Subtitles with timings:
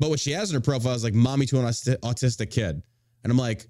[0.00, 2.82] But what she has in her profile is like mommy to an autistic kid.
[3.22, 3.66] And I'm like,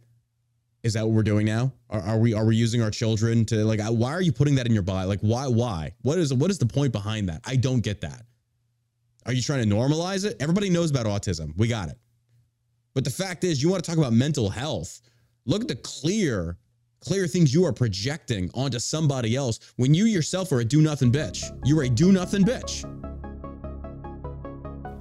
[0.84, 1.72] is that what we're doing now?
[1.90, 4.66] Are, are we are we using our children to like why are you putting that
[4.66, 5.06] in your bio?
[5.06, 5.92] Like why why?
[6.02, 7.42] What is what is the point behind that?
[7.44, 8.22] I don't get that.
[9.26, 10.36] Are you trying to normalize it?
[10.40, 11.52] Everybody knows about autism.
[11.58, 11.98] We got it.
[12.94, 15.02] But the fact is, you want to talk about mental health.
[15.46, 16.56] Look at the clear,
[17.00, 21.12] clear things you are projecting onto somebody else when you yourself are a do nothing
[21.12, 21.44] bitch.
[21.64, 23.09] You're a do nothing bitch.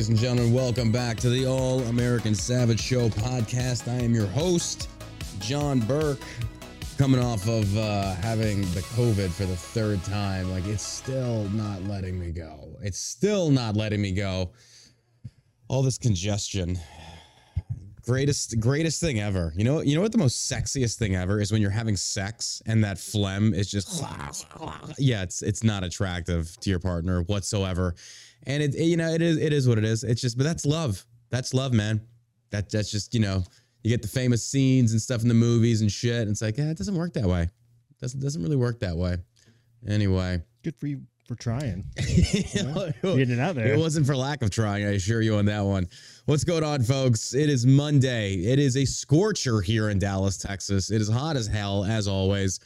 [0.00, 0.54] ladies and gentlemen?
[0.54, 3.86] Welcome back to the All American Savage Show podcast.
[3.86, 4.88] I am your host,
[5.40, 6.22] John Burke,
[6.96, 10.50] coming off of uh, having the COVID for the third time.
[10.50, 12.78] Like, it's still not letting me go.
[12.80, 14.52] It's still not letting me go.
[15.68, 16.78] All this congestion.
[18.02, 19.52] Greatest, greatest thing ever.
[19.56, 22.62] You know, you know what the most sexiest thing ever is when you're having sex
[22.66, 24.02] and that phlegm is just,
[24.98, 27.94] yeah, it's it's not attractive to your partner whatsoever,
[28.46, 30.04] and it, you know, it is it is what it is.
[30.04, 31.04] It's just, but that's love.
[31.30, 32.00] That's love, man.
[32.50, 33.44] That that's just you know,
[33.82, 36.22] you get the famous scenes and stuff in the movies and shit.
[36.22, 37.48] And it's like, yeah, it doesn't work that way.
[38.00, 39.18] doesn't doesn't really work that way.
[39.88, 41.84] Anyway, Good for you for trying.
[42.08, 43.72] you know, Getting it out there.
[43.72, 45.86] it wasn't for lack of trying, I assure you on that one.
[46.24, 47.34] What's going on, folks?
[47.34, 48.34] It is Monday.
[48.34, 50.90] It is a scorcher here in Dallas, Texas.
[50.90, 52.58] It is hot as hell, as always.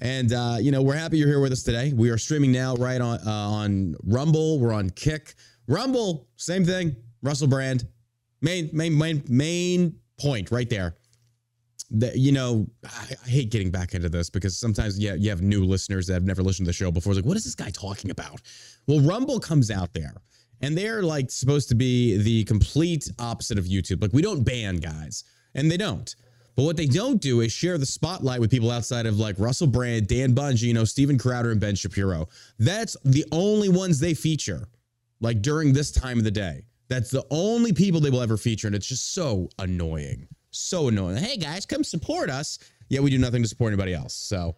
[0.00, 1.92] And uh, you know, we're happy you're here with us today.
[1.92, 4.58] We are streaming now right on uh, on Rumble.
[4.58, 5.34] We're on Kick.
[5.68, 6.96] Rumble, same thing.
[7.22, 7.86] Russell Brand,
[8.40, 10.96] main main main main point right there.
[11.90, 15.40] That you know, I, I hate getting back into this because sometimes yeah, you have
[15.40, 17.12] new listeners that have never listened to the show before.
[17.12, 18.42] It's like, what is this guy talking about?
[18.86, 20.14] Well, Rumble comes out there,
[20.60, 24.02] and they're like supposed to be the complete opposite of YouTube.
[24.02, 26.14] Like we don't ban guys, and they don't.
[26.58, 29.68] But what they don't do is share the spotlight with people outside of like Russell
[29.68, 32.28] Brand, Dan Bongino, Steven Crowder, and Ben Shapiro.
[32.58, 34.66] That's the only ones they feature,
[35.20, 36.64] like during this time of the day.
[36.88, 40.26] That's the only people they will ever feature, and it's just so annoying.
[40.50, 41.16] So annoying.
[41.16, 42.58] Hey guys, come support us.
[42.88, 44.14] Yeah, we do nothing to support anybody else.
[44.14, 44.56] So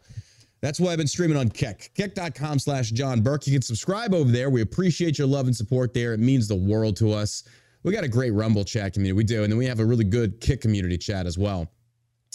[0.60, 1.90] that's why I've been streaming on Kick.
[1.94, 3.46] Kick.com slash John Burke.
[3.46, 4.50] You can subscribe over there.
[4.50, 6.12] We appreciate your love and support there.
[6.12, 7.44] It means the world to us.
[7.82, 9.16] We got a great Rumble chat community.
[9.16, 9.42] We do.
[9.42, 11.70] And then we have a really good Kick community chat as well.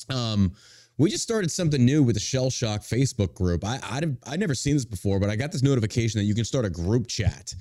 [0.10, 0.54] Um,
[0.98, 3.64] we just started something new with the Shell Shock Facebook group.
[3.64, 6.46] I, I'd, I'd never seen this before, but I got this notification that you can
[6.46, 7.54] start a group chat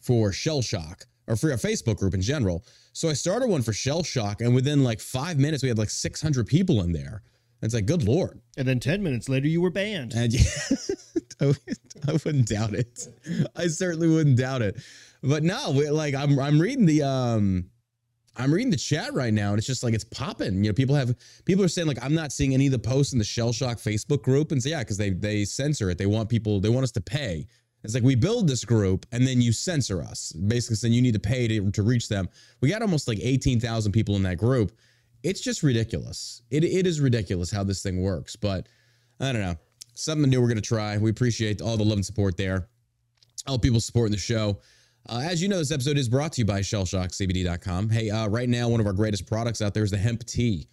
[0.00, 2.64] for Shell Shock or for a Facebook group in general.
[2.92, 5.90] So I started one for Shell Shock, and within like five minutes, we had like
[5.90, 7.22] 600 people in there.
[7.62, 8.40] And It's like, good lord.
[8.56, 10.12] And then 10 minutes later, you were banned.
[10.14, 10.32] And
[11.40, 11.54] I
[12.08, 13.08] I wouldn't doubt it.
[13.56, 14.80] I certainly wouldn't doubt it.
[15.22, 17.70] But no, we- like I'm I'm reading the um
[18.36, 20.62] I'm reading the chat right now and it's just like it's popping.
[20.62, 21.14] You know, people have
[21.46, 23.78] people are saying like I'm not seeing any of the posts in the Shell Shock
[23.78, 25.98] Facebook group and say yeah, because they they censor it.
[25.98, 27.46] They want people they want us to pay.
[27.86, 31.14] It's like we build this group and then you censor us, basically saying you need
[31.14, 32.28] to pay to, to reach them.
[32.60, 34.72] We got almost like 18,000 people in that group.
[35.22, 36.42] It's just ridiculous.
[36.50, 38.68] It, it is ridiculous how this thing works, but
[39.20, 39.54] I don't know.
[39.94, 40.98] Something new we're going to try.
[40.98, 42.68] We appreciate all the love and support there.
[43.46, 44.58] All people supporting the show.
[45.08, 47.88] Uh, as you know, this episode is brought to you by shellshockcbd.com.
[47.88, 50.68] Hey, uh, right now, one of our greatest products out there is the hemp tea.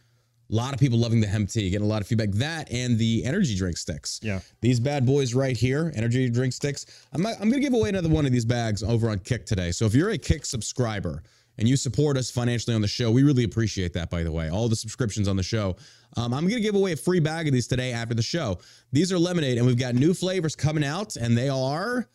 [0.51, 2.31] A lot of people loving the hemp tea, getting a lot of feedback.
[2.31, 4.19] That and the energy drink sticks.
[4.21, 4.39] Yeah.
[4.61, 6.85] These bad boys right here, energy drink sticks.
[7.13, 9.71] I'm, I'm going to give away another one of these bags over on Kick today.
[9.71, 11.23] So if you're a Kick subscriber,
[11.57, 14.49] and you support us financially on the show, we really appreciate that, by the way.
[14.49, 15.75] All the subscriptions on the show.
[16.17, 18.59] Um, I'm going to give away a free bag of these today after the show.
[18.91, 22.07] These are lemonade, and we've got new flavors coming out, and they are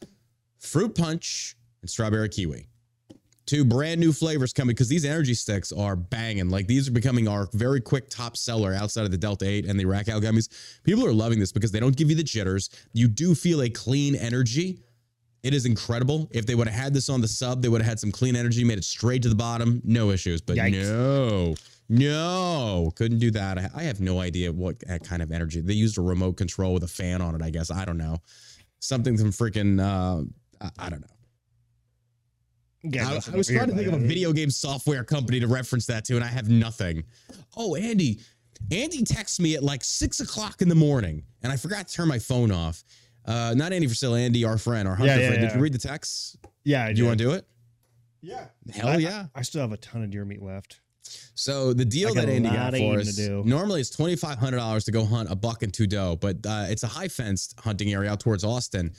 [0.58, 2.66] fruit punch and strawberry kiwi.
[3.48, 6.50] Two brand new flavors coming because these energy sticks are banging.
[6.50, 9.80] Like these are becoming our very quick top seller outside of the Delta 8 and
[9.80, 10.48] the Rack Out gummies.
[10.84, 12.68] People are loving this because they don't give you the jitters.
[12.92, 14.80] You do feel a clean energy
[15.42, 16.28] it is incredible.
[16.32, 18.34] If they would have had this on the sub, they would have had some clean
[18.34, 20.40] energy, made it straight to the bottom, no issues.
[20.40, 20.90] But Yikes.
[20.90, 21.54] no,
[21.88, 23.70] no, couldn't do that.
[23.74, 26.88] I, have no idea what kind of energy they used a remote control with a
[26.88, 27.42] fan on it.
[27.42, 28.18] I guess I don't know,
[28.80, 30.24] something from freaking uh,
[30.60, 31.17] I, I don't know.
[32.82, 35.86] Yeah, I, I was trying to think of a video game software company to reference
[35.86, 37.02] that to, and I have nothing.
[37.56, 38.20] Oh, Andy,
[38.70, 42.08] Andy texts me at like six o'clock in the morning, and I forgot to turn
[42.08, 42.84] my phone off.
[43.26, 45.42] Uh, not Andy Frisella, Andy, our friend, our hunter Yeah, yeah, friend.
[45.42, 46.36] Did you read the text?
[46.64, 47.46] Yeah, I Do you want to do it?
[48.20, 48.46] Yeah.
[48.72, 49.26] Hell I- yeah.
[49.34, 50.80] I, I still have a ton of deer meat left.
[51.34, 54.84] So the deal that Andy got for us to normally it's twenty five hundred dollars
[54.84, 57.92] to go hunt a buck and two doe, but uh, it's a high fenced hunting
[57.94, 58.92] area out towards Austin,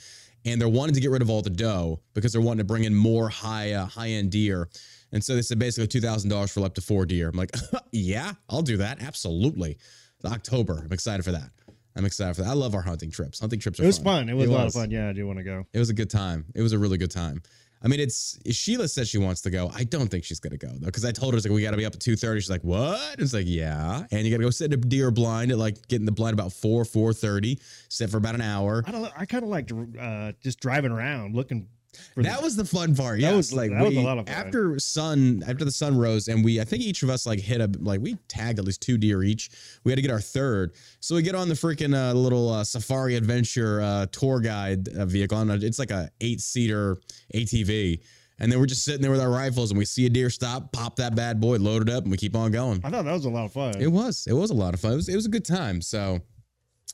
[0.44, 2.84] and they're wanting to get rid of all the doe because they're wanting to bring
[2.84, 4.68] in more high uh, high end deer,
[5.12, 7.28] and so they said basically two thousand dollars for up to four deer.
[7.28, 7.54] I'm like,
[7.92, 9.78] yeah, I'll do that, absolutely.
[10.24, 11.50] October, I'm excited for that.
[11.96, 12.50] I'm excited for that.
[12.50, 13.40] I love our hunting trips.
[13.40, 14.26] Hunting trips are It was fun.
[14.26, 14.28] fun.
[14.28, 14.90] It was a lot of fun.
[14.90, 15.64] Yeah, I do want to go.
[15.72, 16.44] It was a good time.
[16.54, 17.42] It was a really good time.
[17.82, 19.70] I mean, it's Sheila says she wants to go.
[19.74, 21.70] I don't think she's gonna go though, because I told her it's like we got
[21.70, 22.40] to be up at two thirty.
[22.40, 24.82] She's like, "What?" And It's like, "Yeah," and you got to go sit in a
[24.82, 27.58] deer blind at like getting the blind about four four thirty.
[27.88, 28.84] Sit for about an hour.
[28.86, 29.12] I don't.
[29.16, 31.68] I kind of liked uh, just driving around looking.
[32.14, 33.20] For That the, was the fun part.
[33.20, 34.34] That Yeah, was- like that was a lot of fun.
[34.34, 37.60] after sun after the sun rose, and we I think each of us like hit
[37.60, 39.50] a like we tagged at least two deer each.
[39.84, 42.62] We had to get our third, so we get on the freaking uh, little uh,
[42.64, 45.36] safari adventure uh, tour guide uh, vehicle.
[45.38, 46.96] On a, it's like a eight seater
[47.34, 48.00] ATV.
[48.42, 50.72] And then we're just sitting there with our rifles, and we see a deer stop,
[50.72, 52.80] pop that bad boy, load it up, and we keep on going.
[52.82, 53.78] I thought that was a lot of fun.
[53.78, 54.26] It was.
[54.26, 54.92] It was a lot of fun.
[54.92, 55.82] It was, it was a good time.
[55.82, 56.20] So,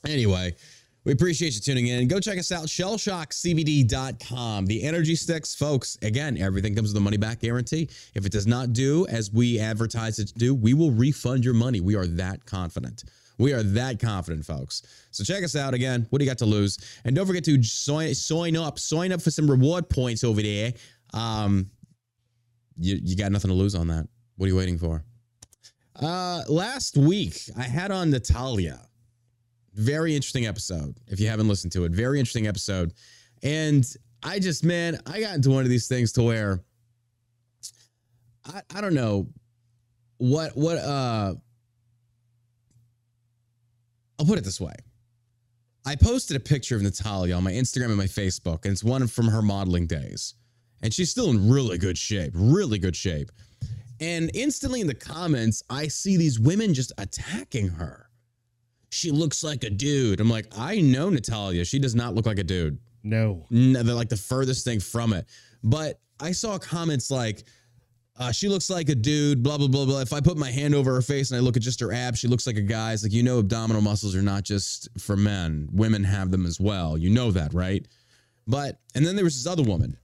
[0.05, 0.55] anyway,
[1.07, 2.07] we appreciate you tuning in.
[2.09, 4.65] Go check us out, shellshockcbd.com.
[4.65, 7.87] The energy sticks, folks, again, everything comes with a money back guarantee.
[8.13, 11.53] If it does not do as we advertise it to do, we will refund your
[11.53, 11.79] money.
[11.79, 13.05] We are that confident.
[13.37, 14.81] We are that confident, folks.
[15.11, 16.07] So check us out again.
[16.09, 16.77] What do you got to lose?
[17.05, 20.73] And don't forget to sign, up, sign up for some reward points over there.
[21.13, 21.71] Um,
[22.77, 24.09] you, you got nothing to lose on that.
[24.35, 25.05] What are you waiting for?
[25.95, 28.81] Uh, last week I had on Natalia.
[29.77, 30.97] Very interesting episode.
[31.07, 32.93] If you haven't listened to it, very interesting episode.
[33.43, 33.85] And
[34.23, 36.63] I just, man, I got into one of these things to where
[38.45, 39.27] I, I don't know
[40.17, 41.35] what what uh
[44.19, 44.73] I'll put it this way.
[45.85, 49.05] I posted a picture of Natalia on my Instagram and my Facebook, and it's one
[49.07, 50.33] from her modeling days.
[50.81, 53.31] And she's still in really good shape, really good shape.
[53.99, 58.06] And instantly in the comments, I see these women just attacking her.
[58.89, 60.19] She looks like a dude.
[60.19, 61.65] I'm like, I know Natalia.
[61.65, 62.79] She does not look like a dude.
[63.03, 63.45] no.
[63.49, 65.25] No, they're like the furthest thing from it.
[65.63, 67.43] But I saw comments like,
[68.19, 69.99] uh, she looks like a dude, blah, blah, blah, blah.
[69.99, 72.17] If I put my hand over her face and I look at just her abs,
[72.17, 72.93] she looks like a guy.
[72.93, 76.59] It's like, you know, abdominal muscles are not just for men, women have them as
[76.59, 76.97] well.
[76.97, 77.87] You know that, right?
[78.47, 79.97] But, and then there was this other woman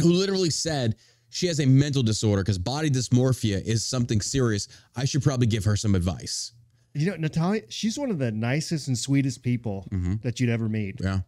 [0.00, 0.96] who literally said
[1.30, 4.68] she has a mental disorder because body dysmorphia is something serious.
[4.94, 6.52] I should probably give her some advice.
[6.96, 10.22] You know, Natalia, she's one of the nicest and sweetest people Mhm.
[10.22, 10.96] that you'd ever meet.
[11.02, 11.20] Yeah.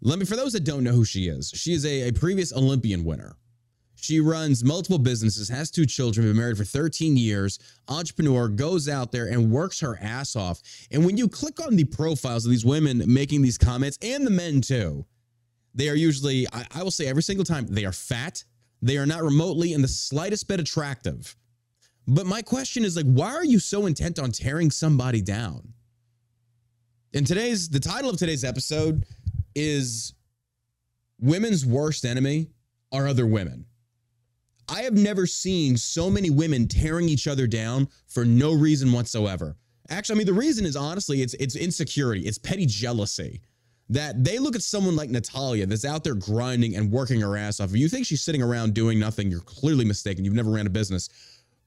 [0.00, 2.52] Let me, for those that don't know who she is, she is a, a previous
[2.52, 3.36] Olympian winner.
[3.96, 9.10] She runs multiple businesses, has two children, been married for 13 years, entrepreneur, goes out
[9.10, 10.62] there and works her ass off.
[10.92, 14.30] And when you click on the profiles of these women making these comments, and the
[14.30, 15.04] men too,
[15.74, 18.44] they are usually, I, I will say every single time, they are fat.
[18.80, 21.36] They are not remotely in the slightest bit attractive.
[22.10, 25.74] But my question is like, why are you so intent on tearing somebody down?
[27.12, 29.04] And today's the title of today's episode
[29.54, 30.14] is
[31.20, 32.48] Women's Worst Enemy
[32.92, 33.66] Are Other Women.
[34.70, 39.56] I have never seen so many women tearing each other down for no reason whatsoever.
[39.90, 43.42] Actually, I mean the reason is honestly it's it's insecurity, it's petty jealousy.
[43.90, 47.58] That they look at someone like Natalia that's out there grinding and working her ass
[47.58, 47.70] off.
[47.70, 50.26] If you think she's sitting around doing nothing, you're clearly mistaken.
[50.26, 51.08] You've never ran a business.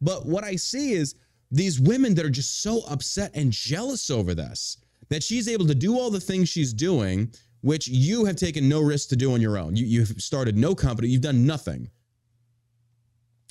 [0.02, 1.16] But what I see is
[1.52, 4.78] these women that are just so upset and jealous over this
[5.10, 7.32] that she's able to do all the things she's doing,
[7.62, 9.76] which you have taken no risk to do on your own.
[9.76, 11.90] You, you've started no company, you've done nothing.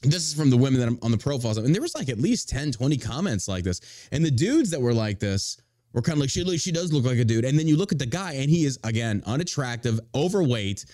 [0.02, 1.58] This is from the women that I'm on the profiles.
[1.58, 4.08] And there was like at least 10, 20 comments like this.
[4.12, 5.60] And the dudes that were like this
[5.92, 7.44] were kind of like, she, she does look like a dude.
[7.44, 10.86] And then you look at the guy and he is, again, unattractive, overweight,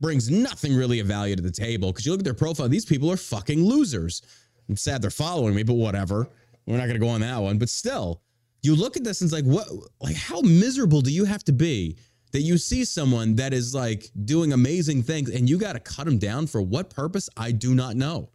[0.00, 2.84] brings nothing really of value to the table because you look at their profile, these
[2.84, 4.22] people are fucking losers.
[4.68, 6.28] I'm sad they're following me, but whatever.
[6.66, 7.58] We're not gonna go on that one.
[7.58, 8.22] But still,
[8.62, 9.68] you look at this and it's like, what
[10.00, 11.96] like how miserable do you have to be
[12.32, 16.18] that you see someone that is like doing amazing things and you gotta cut them
[16.18, 17.28] down for what purpose?
[17.36, 18.30] I do not know.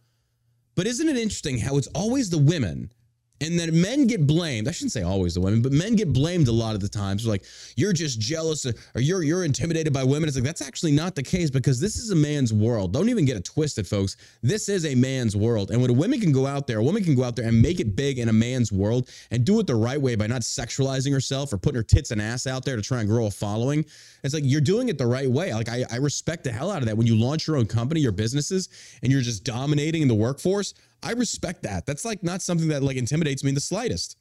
[0.74, 2.90] But isn't it interesting how it's always the women
[3.44, 4.68] and then men get blamed.
[4.68, 7.26] I shouldn't say always the women, but men get blamed a lot of the times.
[7.26, 7.44] Like
[7.76, 10.28] you're just jealous or you're you're intimidated by women.
[10.28, 12.92] It's like that's actually not the case because this is a man's world.
[12.92, 14.16] Don't even get it twisted, folks.
[14.42, 17.04] This is a man's world, and when a woman can go out there, a woman
[17.04, 19.66] can go out there and make it big in a man's world and do it
[19.66, 22.76] the right way by not sexualizing herself or putting her tits and ass out there
[22.76, 23.84] to try and grow a following.
[24.22, 25.52] It's like you're doing it the right way.
[25.52, 26.96] Like I, I respect the hell out of that.
[26.96, 28.68] When you launch your own company, your businesses,
[29.02, 30.74] and you're just dominating in the workforce.
[31.04, 31.86] I respect that.
[31.86, 34.16] That's like not something that like intimidates me in the slightest.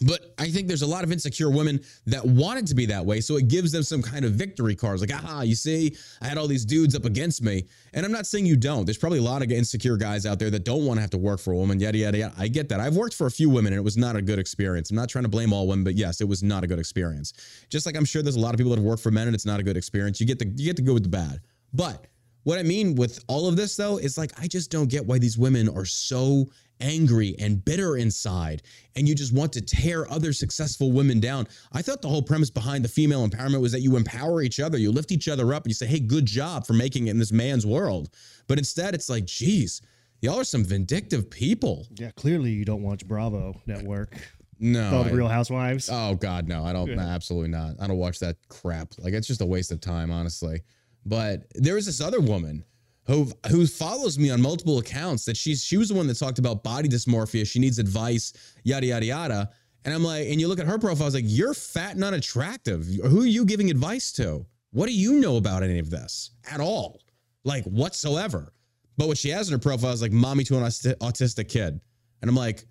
[0.00, 3.04] But I think there's a lot of insecure women that want it to be that
[3.04, 3.20] way.
[3.20, 5.00] So it gives them some kind of victory cards.
[5.00, 7.64] Like, ah, you see, I had all these dudes up against me.
[7.94, 8.84] And I'm not saying you don't.
[8.84, 11.18] There's probably a lot of insecure guys out there that don't want to have to
[11.18, 12.34] work for a woman, yada, yada, yada.
[12.38, 12.80] I get that.
[12.80, 14.90] I've worked for a few women and it was not a good experience.
[14.90, 17.32] I'm not trying to blame all women, but yes, it was not a good experience.
[17.68, 19.34] Just like I'm sure there's a lot of people that have worked for men and
[19.34, 20.20] it's not a good experience.
[20.20, 21.40] You get to you get to go with the bad.
[21.74, 22.06] But
[22.48, 25.18] what I mean with all of this though is like I just don't get why
[25.18, 26.46] these women are so
[26.80, 28.62] angry and bitter inside
[28.96, 31.46] and you just want to tear other successful women down.
[31.72, 34.78] I thought the whole premise behind the female empowerment was that you empower each other,
[34.78, 37.18] you lift each other up and you say, "Hey, good job for making it in
[37.18, 38.08] this man's world."
[38.46, 39.82] But instead it's like, "Geez,
[40.22, 44.16] y'all are some vindictive people." Yeah, clearly you don't watch Bravo Network.
[44.58, 44.96] No.
[44.96, 45.90] All the I- Real Housewives.
[45.92, 46.64] Oh God, no!
[46.64, 46.88] I don't.
[46.88, 47.00] Yeah.
[47.00, 47.74] Absolutely not.
[47.78, 48.94] I don't watch that crap.
[48.98, 50.62] Like it's just a waste of time, honestly.
[51.08, 52.64] But there was this other woman
[53.06, 55.24] who who follows me on multiple accounts.
[55.24, 57.46] That she's she was the one that talked about body dysmorphia.
[57.46, 58.32] She needs advice,
[58.64, 59.50] yada yada yada.
[59.84, 62.04] And I'm like, and you look at her profile, I was like, you're fat and
[62.04, 62.86] unattractive.
[63.04, 64.44] Who are you giving advice to?
[64.72, 67.00] What do you know about any of this at all?
[67.44, 68.52] Like whatsoever.
[68.98, 71.80] But what she has in her profile is like mommy to an autistic kid.
[72.20, 72.64] And I'm like,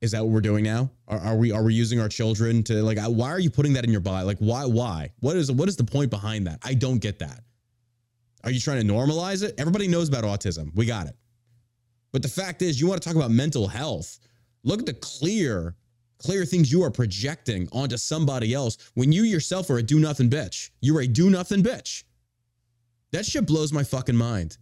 [0.00, 0.90] is that what we're doing now?
[1.08, 2.98] Are, are we are we using our children to like?
[3.00, 4.24] Why are you putting that in your bio?
[4.24, 4.64] Like, why?
[4.64, 5.10] Why?
[5.20, 6.60] What is what is the point behind that?
[6.62, 7.40] I don't get that.
[8.44, 9.54] Are you trying to normalize it?
[9.58, 10.74] Everybody knows about autism.
[10.74, 11.16] We got it.
[12.12, 14.18] But the fact is, you want to talk about mental health.
[14.64, 15.74] Look at the clear,
[16.18, 20.30] clear things you are projecting onto somebody else when you yourself are a do nothing
[20.30, 20.70] bitch.
[20.80, 22.04] You're a do nothing bitch.
[23.12, 24.58] That shit blows my fucking mind.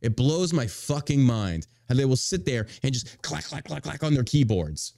[0.00, 3.82] It blows my fucking mind how they will sit there and just clack, clack, clack,
[3.82, 4.94] clack on their keyboards.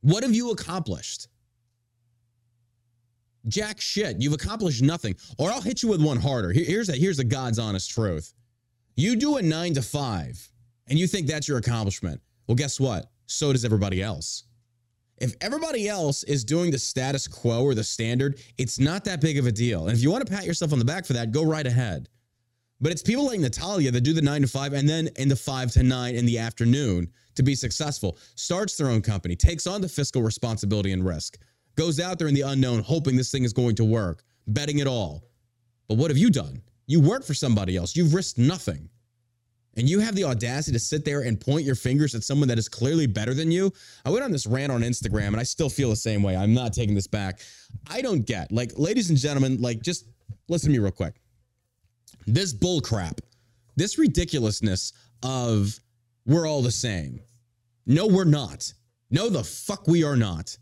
[0.00, 1.28] What have you accomplished?
[3.48, 4.20] Jack shit.
[4.20, 5.14] You've accomplished nothing.
[5.38, 6.52] Or I'll hit you with one harder.
[6.52, 8.32] Here's a here's the God's honest truth.
[8.96, 10.50] You do a nine to five
[10.88, 12.20] and you think that's your accomplishment.
[12.46, 13.10] Well, guess what?
[13.26, 14.44] So does everybody else.
[15.18, 19.38] If everybody else is doing the status quo or the standard, it's not that big
[19.38, 19.86] of a deal.
[19.86, 22.08] And if you want to pat yourself on the back for that, go right ahead.
[22.80, 25.36] But it's people like Natalia that do the nine to five and then in the
[25.36, 29.80] five to nine in the afternoon to be successful, starts their own company, takes on
[29.80, 31.38] the fiscal responsibility and risk,
[31.76, 34.86] goes out there in the unknown, hoping this thing is going to work, betting it
[34.86, 35.24] all.
[35.88, 36.62] But what have you done?
[36.86, 38.88] You work for somebody else, you've risked nothing.
[39.76, 42.58] And you have the audacity to sit there and point your fingers at someone that
[42.58, 43.72] is clearly better than you.
[44.04, 46.36] I went on this rant on Instagram and I still feel the same way.
[46.36, 47.40] I'm not taking this back.
[47.90, 50.06] I don't get, like, ladies and gentlemen, like, just
[50.48, 51.14] listen to me real quick
[52.26, 53.20] this bull crap,
[53.76, 55.78] this ridiculousness of
[56.24, 57.20] we're all the same.
[57.86, 58.72] No, we're not.
[59.10, 60.56] No, the fuck we are not.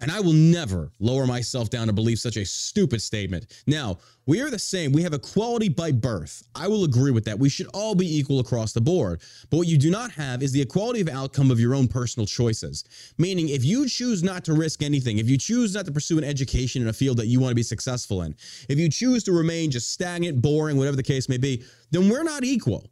[0.00, 3.62] And I will never lower myself down to believe such a stupid statement.
[3.66, 4.92] Now, we are the same.
[4.92, 6.44] We have equality by birth.
[6.54, 7.38] I will agree with that.
[7.38, 9.22] We should all be equal across the board.
[9.50, 12.26] But what you do not have is the equality of outcome of your own personal
[12.26, 12.84] choices.
[13.18, 16.24] Meaning, if you choose not to risk anything, if you choose not to pursue an
[16.24, 18.36] education in a field that you want to be successful in,
[18.68, 22.22] if you choose to remain just stagnant, boring, whatever the case may be, then we're
[22.22, 22.88] not equal.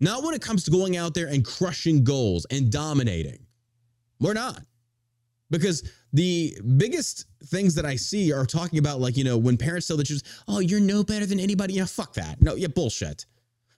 [0.00, 3.46] Not when it comes to going out there and crushing goals and dominating.
[4.20, 4.62] We're not.
[5.50, 9.86] Because the biggest things that I see are talking about, like, you know, when parents
[9.86, 11.74] tell the children, oh, you're no better than anybody.
[11.74, 12.40] Yeah, fuck that.
[12.40, 13.26] No, yeah, bullshit.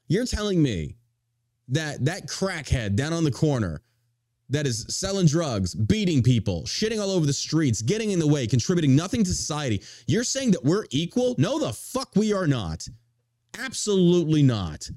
[0.08, 0.96] You're telling me
[1.68, 3.82] that that crackhead down on the corner
[4.48, 8.46] that is selling drugs, beating people, shitting all over the streets, getting in the way,
[8.46, 11.36] contributing nothing to society, you're saying that we're equal?
[11.38, 12.86] No, the fuck we are not.
[13.58, 14.90] Absolutely not.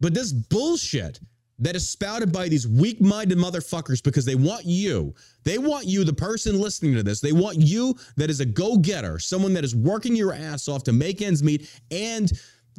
[0.00, 1.20] But this bullshit
[1.58, 6.04] that is spouted by these weak minded motherfuckers because they want you, they want you,
[6.04, 9.64] the person listening to this, they want you that is a go getter, someone that
[9.64, 12.32] is working your ass off to make ends meet and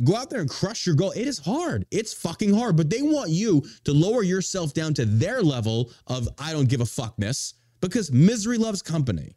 [0.04, 1.12] go out there and crush your goal.
[1.12, 1.86] It is hard.
[1.90, 6.30] It's fucking hard, but they want you to lower yourself down to their level of
[6.38, 9.36] I don't give a fuckness because misery loves company.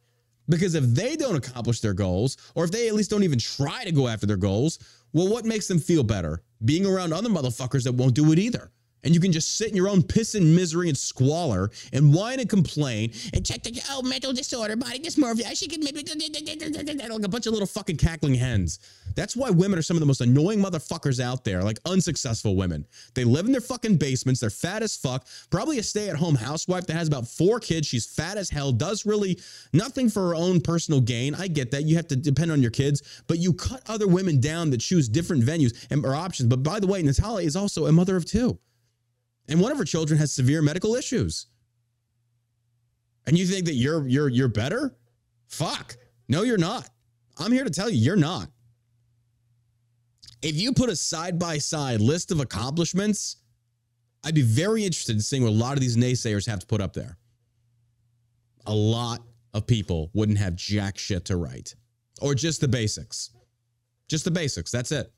[0.49, 3.85] Because if they don't accomplish their goals, or if they at least don't even try
[3.85, 4.81] to go after their goals,
[5.13, 6.43] well, what makes them feel better?
[6.65, 8.73] Being around other motherfuckers that won't do it either.
[9.05, 12.41] And you can just sit in your own piss and misery and squalor and whine
[12.41, 15.57] and complain and check the oh mental disorder, body dysmorphia.
[15.57, 18.79] She can maybe like a bunch of little fucking cackling hens.
[19.17, 22.87] That's why women are some of the most annoying motherfuckers out there, like unsuccessful women.
[23.15, 24.41] They live in their fucking basements.
[24.41, 25.27] They're fat as fuck.
[25.51, 27.87] Probably a stay-at-home housewife that has about four kids.
[27.87, 28.73] She's fat as hell.
[28.73, 29.41] Does really
[29.73, 31.35] nothing for her own personal gain.
[31.35, 31.85] I get that.
[31.85, 35.09] You have to depend on your kids, but you cut other women down that choose
[35.09, 36.49] different venues and or options.
[36.49, 38.59] But by the way, Natalia is also a mother of two.
[39.51, 41.47] And one of her children has severe medical issues.
[43.27, 44.97] And you think that you're you're you're better?
[45.49, 45.97] Fuck.
[46.29, 46.89] No, you're not.
[47.37, 48.49] I'm here to tell you you're not.
[50.41, 53.37] If you put a side by side list of accomplishments,
[54.25, 56.81] I'd be very interested in seeing what a lot of these naysayers have to put
[56.81, 57.19] up there.
[58.67, 59.21] A lot
[59.53, 61.75] of people wouldn't have jack shit to write,
[62.23, 63.31] or just the basics.
[64.09, 64.71] Just the basics.
[64.71, 65.13] That's it.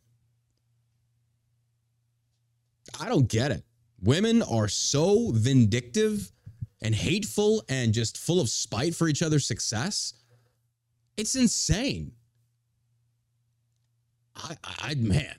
[2.98, 3.64] I don't get it.
[4.02, 6.32] Women are so vindictive
[6.82, 10.14] and hateful and just full of spite for each other's success.
[11.16, 12.12] It's insane.
[14.34, 15.34] I, I, man,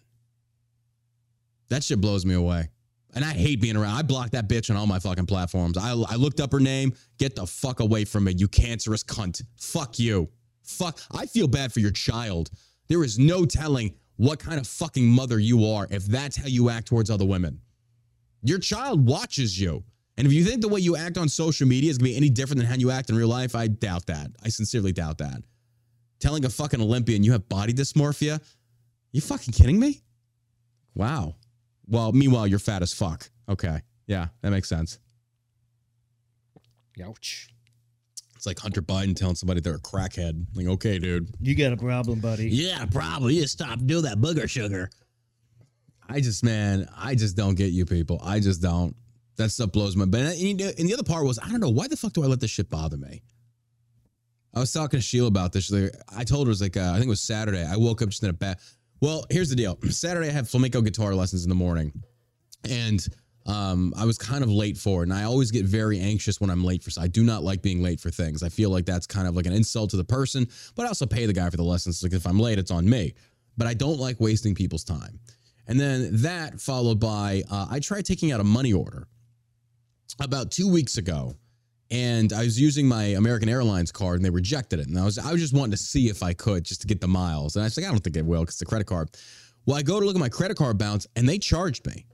[1.70, 2.70] that shit blows me away.
[3.15, 3.96] And I hate being around.
[3.96, 5.77] I blocked that bitch on all my fucking platforms.
[5.77, 6.93] I, I looked up her name.
[7.20, 9.43] Get the fuck away from me, you cancerous cunt.
[9.55, 10.29] Fuck you.
[10.63, 11.00] Fuck.
[11.12, 12.50] I feel bad for your child.
[12.88, 16.70] There is no telling what kind of fucking mother you are if that's how you
[16.70, 17.60] act towards other women.
[18.43, 19.83] Your child watches you.
[20.17, 22.29] And if you think the way you act on social media is gonna be any
[22.29, 24.31] different than how you act in real life, I doubt that.
[24.43, 25.41] I sincerely doubt that.
[26.19, 28.39] Telling a fucking Olympian you have body dysmorphia?
[29.12, 30.01] You fucking kidding me?
[30.95, 31.35] Wow.
[31.88, 33.29] Well, meanwhile, you're fat as fuck.
[33.50, 33.81] Okay.
[34.07, 35.00] Yeah, that makes sense.
[37.03, 37.50] Ouch.
[38.35, 40.45] It's like Hunter Biden telling somebody they're a crackhead.
[40.53, 41.29] Like, okay, dude.
[41.39, 42.50] You got a problem, buddy.
[42.50, 43.35] Yeah, probably.
[43.35, 44.89] You stop doing that booger sugar.
[46.10, 48.19] I just, man, I just don't get you people.
[48.24, 48.95] I just don't.
[49.38, 50.05] That stuff blows my.
[50.05, 52.39] But and the other part was, I don't know why the fuck do I let
[52.39, 53.23] this shit bother me.
[54.54, 55.73] I was talking to Sheila about this.
[56.15, 57.65] I told her it was like uh, I think it was Saturday.
[57.65, 58.60] I woke up just in a bad.
[59.01, 59.78] Well, here's the deal.
[59.89, 61.91] Saturday I have flamenco guitar lessons in the morning,
[62.69, 63.06] and
[63.47, 65.10] um, I was kind of late for it.
[65.10, 66.91] And I always get very anxious when I'm late for.
[67.01, 68.43] I do not like being late for things.
[68.43, 71.06] I feel like that's kind of like an insult to the person, but I also
[71.08, 72.04] pay the guy for the lessons.
[72.04, 73.15] Like if I'm late, it's on me.
[73.58, 75.19] But I don't like wasting people's time.
[75.67, 79.08] And then that followed by uh, I tried taking out a money order
[80.19, 81.36] about two weeks ago,
[81.89, 84.88] and I was using my American Airlines card, and they rejected it.
[84.88, 87.02] And I was I was just wanting to see if I could just to get
[87.02, 87.56] the miles.
[87.56, 89.10] And I was like, I don't think it will because the credit card.
[89.65, 92.06] Well, I go to look at my credit card balance, and they charged me.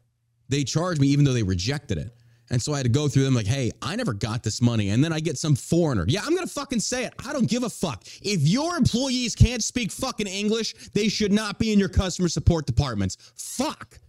[0.50, 2.16] They charged me even though they rejected it.
[2.52, 4.90] And so I had to go through them like, hey, I never got this money.
[4.90, 6.06] And then I get some foreigner.
[6.08, 7.14] Yeah, I'm going to fucking say it.
[7.26, 8.04] I don't give a fuck.
[8.22, 12.66] If your employees can't speak fucking English, they should not be in your customer support
[12.66, 13.18] departments.
[13.36, 14.00] Fuck.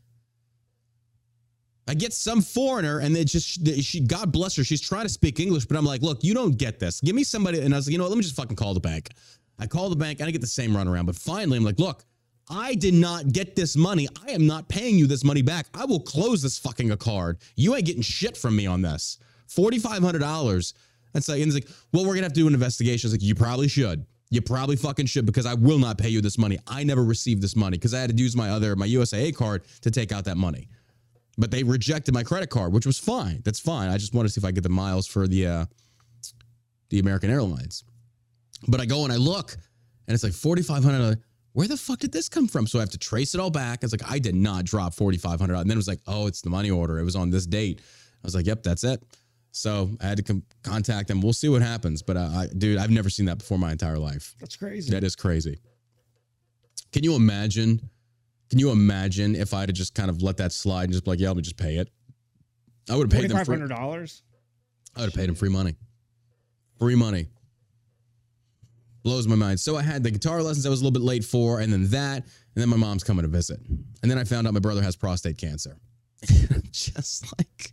[1.87, 5.41] I get some foreigner and they just, she, God bless her, she's trying to speak
[5.41, 7.01] English, but I'm like, look, you don't get this.
[7.01, 7.61] Give me somebody.
[7.61, 8.11] And I was like, you know what?
[8.11, 9.11] Let me just fucking call the bank.
[9.59, 11.07] I call the bank and I get the same runaround.
[11.07, 12.05] But finally, I'm like, look,
[12.51, 14.09] I did not get this money.
[14.27, 15.67] I am not paying you this money back.
[15.73, 17.39] I will close this fucking card.
[17.55, 19.19] You ain't getting shit from me on this.
[19.49, 20.73] $4,500.
[21.13, 23.09] That's like, and it's like, well, we're gonna have to do an investigation.
[23.09, 24.05] It's like, you probably should.
[24.31, 26.59] You probably fucking should because I will not pay you this money.
[26.67, 29.63] I never received this money because I had to use my other, my USAA card
[29.83, 30.69] to take out that money.
[31.39, 33.43] But they rejected my credit card, which was fine.
[33.45, 33.89] That's fine.
[33.89, 35.67] I just want to see if I get the miles for the, uh,
[36.91, 37.85] the American Airlines.
[38.69, 39.57] But I go and I look
[40.07, 42.67] and it's like 4,500 where the fuck did this come from?
[42.67, 43.81] So I have to trace it all back.
[43.83, 45.55] I was like, I did not drop 4,500.
[45.55, 46.99] And then it was like, oh, it's the money order.
[46.99, 47.81] It was on this date.
[47.81, 49.03] I was like, yep, that's it.
[49.53, 51.21] So I had to com- contact them.
[51.21, 52.03] We'll see what happens.
[52.03, 54.35] But uh, I, dude, I've never seen that before my entire life.
[54.39, 54.93] That's crazy.
[54.93, 55.59] That is crazy.
[56.93, 57.91] Can you imagine?
[58.49, 61.11] Can you imagine if I had just kind of let that slide and just be
[61.11, 61.89] like, yeah, let me just pay it?
[62.89, 63.57] I would have paid them free.
[63.57, 64.23] $4,500?
[64.97, 65.77] I would have paid them free money.
[66.79, 67.27] Free money
[69.03, 69.61] blows my mind.
[69.61, 71.89] So I had the guitar lessons I was a little bit late for, and then
[71.91, 73.61] that, and then my mom's coming to visit.
[74.03, 75.77] And then I found out my brother has prostate cancer.
[76.71, 77.73] just like,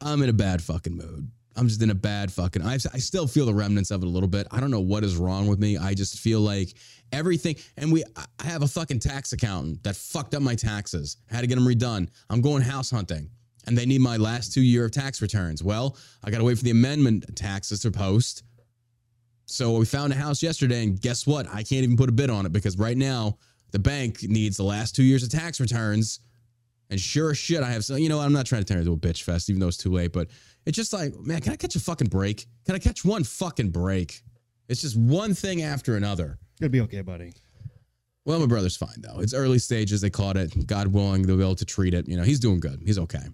[0.00, 1.30] I'm in a bad fucking mood.
[1.56, 2.62] I'm just in a bad fucking.
[2.62, 4.46] I, I still feel the remnants of it a little bit.
[4.50, 5.76] I don't know what is wrong with me.
[5.76, 6.74] I just feel like
[7.12, 7.56] everything.
[7.76, 11.18] And we, I have a fucking tax accountant that fucked up my taxes.
[11.30, 12.08] had to get them redone.
[12.28, 13.30] I'm going house hunting,
[13.66, 15.62] and they need my last two year of tax returns.
[15.62, 18.42] Well, I got to wait for the amendment taxes to post
[19.46, 21.46] so we found a house yesterday, and guess what?
[21.48, 23.38] I can't even put a bid on it because right now
[23.72, 26.20] the bank needs the last two years of tax returns
[26.90, 28.82] And sure as shit, I have some, you know, I'm not trying to turn it
[28.82, 30.28] into a bitch fest, even though it's too late, but
[30.66, 32.46] it's just like, man, can I catch a fucking break?
[32.66, 34.22] Can I catch one fucking break?
[34.68, 36.38] It's just one thing after another.
[36.60, 37.32] It'll be okay, buddy.
[38.24, 39.20] Well, my brother's fine though.
[39.20, 40.00] It's early stages.
[40.00, 40.66] They caught it.
[40.66, 42.08] God willing, they'll be able to treat it.
[42.08, 42.80] You know, he's doing good.
[42.84, 43.24] He's okay.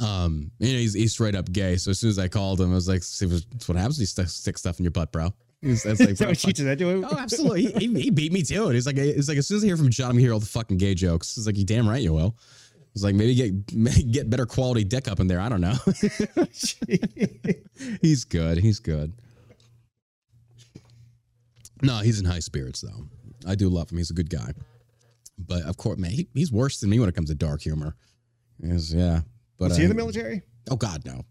[0.00, 1.76] Um, you know, he's, he's straight up gay.
[1.76, 3.98] So as soon as I called him, I was like, "See, that's what happens.
[3.98, 5.32] when You stick, stick stuff in your butt, bro."
[5.64, 7.06] That's like, Is that what she did that to him?
[7.08, 7.66] Oh, absolutely.
[7.66, 8.74] He, he, he beat me to it.
[8.74, 10.40] He's like, it's like as soon as I hear from John, I'm gonna hear all
[10.40, 11.34] the fucking gay jokes.
[11.34, 12.36] He's like, you damn right you will.
[12.94, 15.40] It's like maybe get get better quality dick up in there.
[15.40, 15.74] I don't know.
[18.00, 18.58] he's good.
[18.58, 19.12] He's good.
[21.82, 23.08] No, he's in high spirits though.
[23.46, 23.98] I do love him.
[23.98, 24.52] He's a good guy.
[25.36, 27.96] But of course, man, he, he's worse than me when it comes to dark humor.
[28.62, 29.22] He's, yeah.
[29.58, 30.42] But Was he in the military?
[30.70, 31.24] Oh God, no.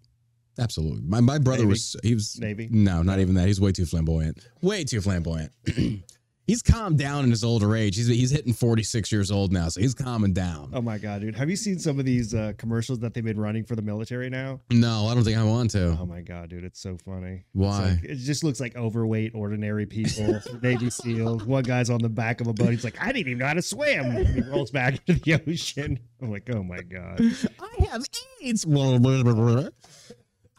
[0.60, 1.02] Absolutely.
[1.06, 1.70] My my brother Navy.
[1.70, 2.68] was he was Navy?
[2.72, 3.48] No, not even that.
[3.48, 4.38] He's way too flamboyant.
[4.62, 5.52] Way too flamboyant.
[6.48, 7.96] he's calmed down in his older age.
[7.96, 10.72] He's he's hitting 46 years old now, so he's calming down.
[10.74, 11.36] Oh my god, dude!
[11.36, 14.30] Have you seen some of these uh, commercials that they've been running for the military
[14.30, 14.60] now?
[14.72, 15.98] No, I don't think I want to.
[16.00, 17.46] Oh my god, dude, it's so funny.
[17.54, 17.92] Why?
[18.02, 21.44] like- it just looks like overweight, ordinary people, Navy SEALs.
[21.46, 22.70] One guy's on the back of a boat.
[22.72, 24.06] He's like, I didn't even know how to swim.
[24.06, 26.00] And he rolls back into the ocean.
[26.22, 27.20] I'm like, oh my god.
[27.60, 28.06] I have
[28.42, 28.66] AIDS.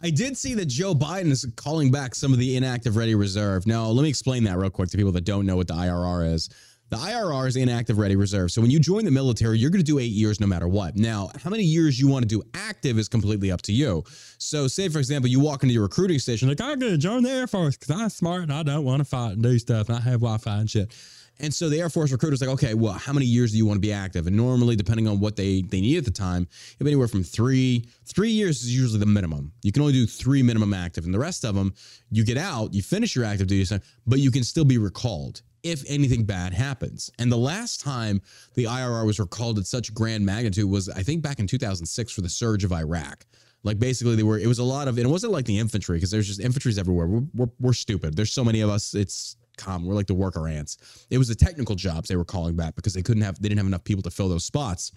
[0.04, 3.66] I did see that Joe Biden is calling back some of the inactive ready reserve.
[3.66, 6.30] Now, let me explain that real quick to people that don't know what the IRR
[6.34, 6.50] is.
[6.90, 8.50] The IRR is inactive ready reserve.
[8.50, 10.94] So when you join the military, you're going to do eight years no matter what.
[10.94, 14.04] Now, how many years you want to do active is completely up to you.
[14.36, 17.22] So, say for example, you walk into your recruiting station, like I'm going to join
[17.22, 19.88] the Air Force because I'm smart and I don't want to fight and do stuff
[19.88, 20.92] and I have Wi-Fi and shit.
[21.40, 23.76] And so the Air Force recruiter's like, okay, well, how many years do you want
[23.76, 24.26] to be active?
[24.26, 27.24] And normally, depending on what they they need at the time, it'll be anywhere from
[27.24, 29.52] three three years is usually the minimum.
[29.62, 31.74] You can only do three minimum active, and the rest of them,
[32.10, 35.42] you get out, you finish your active duty time, but you can still be recalled
[35.64, 37.10] if anything bad happens.
[37.18, 38.20] And the last time
[38.54, 42.20] the IRR was recalled at such grand magnitude was, I think, back in 2006 for
[42.20, 43.24] the surge of Iraq.
[43.64, 44.38] Like basically, they were.
[44.38, 44.98] It was a lot of.
[44.98, 47.06] And it wasn't like the infantry because there's just infantry's everywhere.
[47.06, 48.14] We're, we're we're stupid.
[48.14, 48.94] There's so many of us.
[48.94, 49.88] It's common.
[49.88, 51.06] We're like the worker ants.
[51.10, 53.40] It was the technical jobs they were calling back because they couldn't have.
[53.40, 54.92] They didn't have enough people to fill those spots.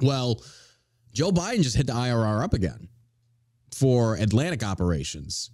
[0.00, 0.42] Well,
[1.12, 2.88] Joe Biden just hit the IRR up again
[3.74, 5.50] for Atlantic operations.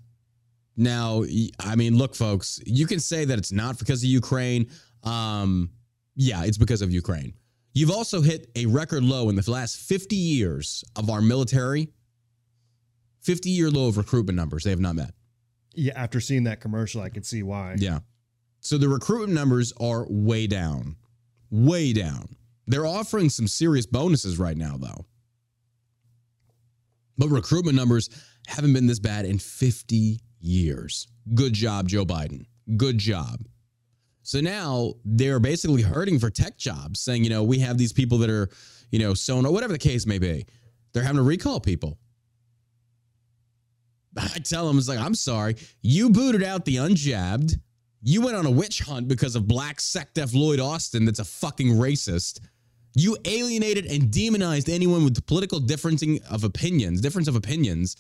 [0.77, 1.25] Now,
[1.61, 4.71] I mean, look, folks, you can say that it's not because of Ukraine.
[5.05, 5.71] Um,
[6.17, 7.35] yeah, it's because of Ukraine.
[7.75, 11.93] You've also hit a record low in the last 50 years of our military.
[13.23, 15.13] 50 year low of recruitment numbers they have not met.
[15.75, 17.77] Yeah, after seeing that commercial, I can see why.
[17.79, 18.01] Yeah.
[18.61, 20.97] So the recruitment numbers are way down.
[21.51, 22.37] Way down.
[22.67, 25.05] They're offering some serious bonuses right now, though.
[27.19, 28.09] But recruitment numbers
[28.47, 31.07] haven't been this bad in 50 years.
[31.35, 32.47] Good job, Joe Biden.
[32.77, 33.45] Good job.
[34.23, 38.19] So now they're basically hurting for tech jobs, saying, you know, we have these people
[38.19, 38.49] that are,
[38.91, 40.47] you know, so or whatever the case may be.
[40.93, 41.99] They're having to recall people.
[44.19, 45.57] I tell them, it's like, I'm sorry.
[45.83, 47.59] You booted out the unjabbed.
[48.03, 51.69] You went on a witch hunt because of black SecDef Lloyd Austin that's a fucking
[51.69, 52.41] racist.
[52.95, 57.97] You alienated and demonized anyone with political differencing of opinions, difference of opinions.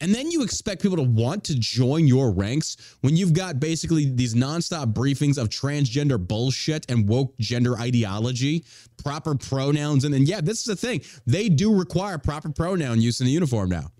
[0.00, 4.10] And then you expect people to want to join your ranks when you've got basically
[4.10, 8.64] these nonstop briefings of transgender bullshit and woke gender ideology,
[9.02, 10.04] proper pronouns.
[10.04, 11.00] And then, yeah, this is the thing.
[11.26, 13.90] They do require proper pronoun use in the uniform now.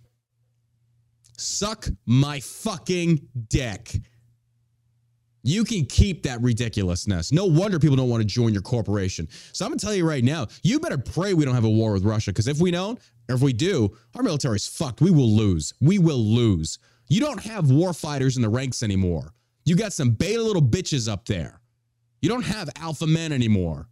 [1.39, 3.97] Suck my fucking dick.
[5.45, 7.33] You can keep that ridiculousness.
[7.33, 9.29] No wonder people don't want to join your corporation.
[9.53, 11.93] So I'm gonna tell you right now, you better pray we don't have a war
[11.93, 12.99] with Russia, because if we don't,
[13.29, 15.01] or if we do, our military's fucked.
[15.01, 15.73] We will lose.
[15.81, 16.79] We will lose.
[17.09, 19.33] You don't have war fighters in the ranks anymore.
[19.65, 21.61] You got some beta little bitches up there.
[22.21, 23.89] You don't have alpha men anymore.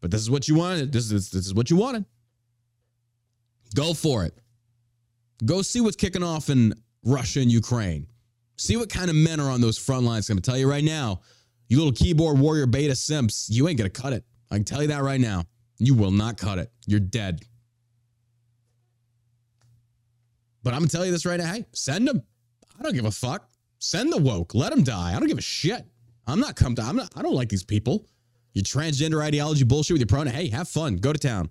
[0.00, 0.92] But this is what you wanted.
[0.92, 2.04] This is this is what you wanted.
[3.74, 4.38] Go for it.
[5.44, 6.74] Go see what's kicking off in
[7.04, 8.06] Russia and Ukraine.
[8.56, 10.28] See what kind of men are on those front lines.
[10.28, 11.20] I'm gonna tell you right now,
[11.68, 14.24] you little keyboard warrior beta simps, you ain't gonna cut it.
[14.50, 15.44] I can tell you that right now.
[15.78, 16.72] You will not cut it.
[16.86, 17.42] You're dead.
[20.64, 21.52] But I'm gonna tell you this right now.
[21.52, 22.22] Hey, send them.
[22.78, 23.48] I don't give a fuck.
[23.78, 24.54] Send the woke.
[24.54, 25.14] Let them die.
[25.14, 25.86] I don't give a shit.
[26.26, 26.82] I'm not come to.
[26.82, 27.10] I'm not.
[27.16, 28.06] I don't like these people.
[28.54, 30.34] Your transgender ideology bullshit with your pronoun.
[30.34, 30.96] Hey, have fun.
[30.96, 31.48] Go to town.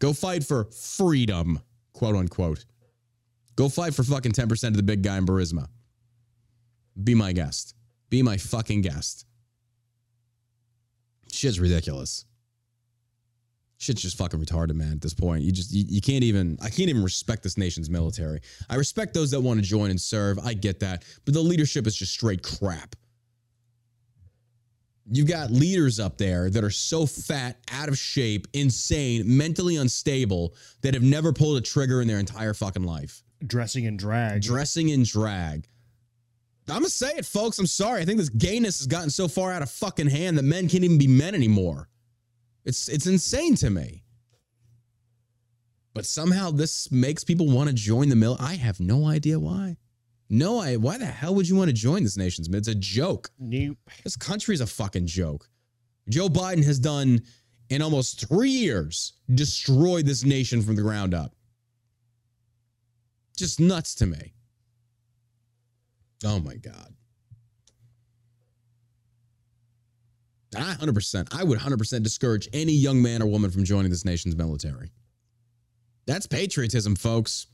[0.00, 1.60] Go fight for freedom,
[1.92, 2.64] quote unquote.
[3.56, 5.66] Go fight for fucking 10% of the big guy in Burisma.
[7.02, 7.74] Be my guest.
[8.08, 9.26] Be my fucking guest.
[11.32, 12.24] Shit's ridiculous.
[13.78, 14.92] Shit's just fucking retarded, man.
[14.92, 16.58] At this point, you just you, you can't even.
[16.60, 18.40] I can't even respect this nation's military.
[18.68, 20.38] I respect those that want to join and serve.
[20.38, 22.94] I get that, but the leadership is just straight crap.
[25.10, 30.54] You've got leaders up there that are so fat, out of shape, insane, mentally unstable
[30.82, 33.22] that have never pulled a trigger in their entire fucking life.
[33.46, 34.42] Dressing in drag.
[34.42, 35.66] Dressing in drag.
[36.68, 37.58] I'm gonna say it, folks.
[37.58, 38.02] I'm sorry.
[38.02, 40.84] I think this gayness has gotten so far out of fucking hand that men can't
[40.84, 41.88] even be men anymore.
[42.64, 44.04] It's it's insane to me.
[45.94, 48.36] But somehow this makes people want to join the mill.
[48.38, 49.76] I have no idea why.
[50.28, 52.48] No, I why the hell would you want to join this nation's?
[52.48, 52.58] Mid?
[52.58, 53.30] It's a joke.
[53.38, 53.78] Nope.
[54.04, 55.48] This country's a fucking joke.
[56.08, 57.20] Joe Biden has done
[57.70, 61.34] in almost three years destroyed this nation from the ground up.
[63.40, 64.34] Just nuts to me.
[66.26, 66.94] Oh my God.
[70.54, 74.36] I 100%, I would 100% discourage any young man or woman from joining this nation's
[74.36, 74.92] military.
[76.04, 77.46] That's patriotism, folks.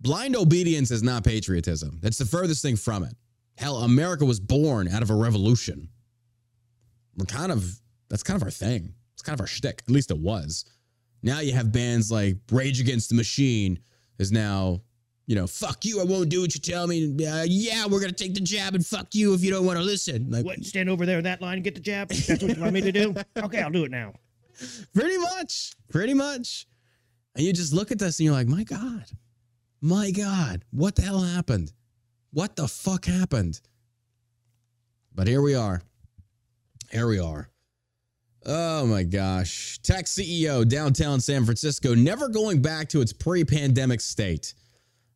[0.00, 2.00] Blind obedience is not patriotism.
[2.02, 3.14] That's the furthest thing from it.
[3.56, 5.90] Hell, America was born out of a revolution.
[7.16, 8.94] We're kind of, that's kind of our thing.
[9.12, 9.84] It's kind of our shtick.
[9.86, 10.64] At least it was.
[11.22, 13.78] Now you have bands like Rage Against the Machine
[14.18, 14.80] is now,
[15.30, 17.04] you know, fuck you, I won't do what you tell me.
[17.24, 19.78] Uh, yeah, we're going to take the jab and fuck you if you don't want
[19.78, 20.28] to listen.
[20.28, 20.64] Like, What?
[20.64, 22.08] Stand over there in that line and get the jab?
[22.08, 23.14] That's what you want me to do?
[23.36, 24.12] Okay, I'll do it now.
[24.92, 25.72] Pretty much.
[25.88, 26.66] Pretty much.
[27.36, 29.04] And you just look at this and you're like, my God,
[29.80, 31.72] my God, what the hell happened?
[32.32, 33.60] What the fuck happened?
[35.14, 35.80] But here we are.
[36.90, 37.48] Here we are.
[38.46, 39.78] Oh my gosh.
[39.84, 44.54] Tech CEO downtown San Francisco never going back to its pre pandemic state.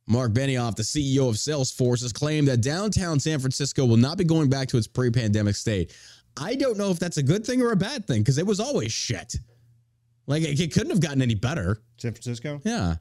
[0.07, 4.25] Mark Benioff, the CEO of Salesforce, has claimed that downtown San Francisco will not be
[4.25, 5.97] going back to its pre pandemic state.
[6.37, 8.61] I don't know if that's a good thing or a bad thing because it was
[8.61, 9.37] always shit.
[10.27, 11.79] Like it, it couldn't have gotten any better.
[11.97, 12.61] San Francisco?
[12.65, 12.97] Yeah.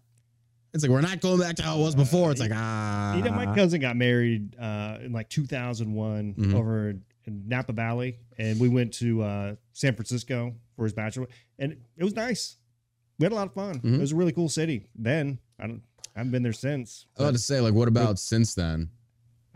[0.73, 2.31] It's like we're not going back to how it was before.
[2.31, 3.15] It's like ah.
[3.15, 6.53] You know, my cousin got married uh, in like 2001 Mhm.
[6.55, 7.03] over in
[7.47, 11.27] Napa Valley, and we went to uh, San Francisco for his bachelor,
[11.59, 12.57] and it was nice.
[13.19, 13.79] We had a lot of fun.
[13.81, 13.95] Mhm.
[13.95, 14.87] It was a really cool city.
[14.95, 15.81] Then I don't,
[16.15, 17.05] I haven't been there since.
[17.17, 18.89] I was about to say, like, what about since then?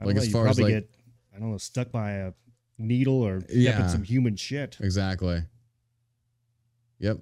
[0.03, 0.89] Like, know, as far as, like- get,
[1.35, 2.33] I don't know, stuck by a
[2.77, 3.87] needle or Yeah.
[3.87, 4.77] some human shit.
[4.79, 5.43] Exactly.
[6.99, 7.19] Yep.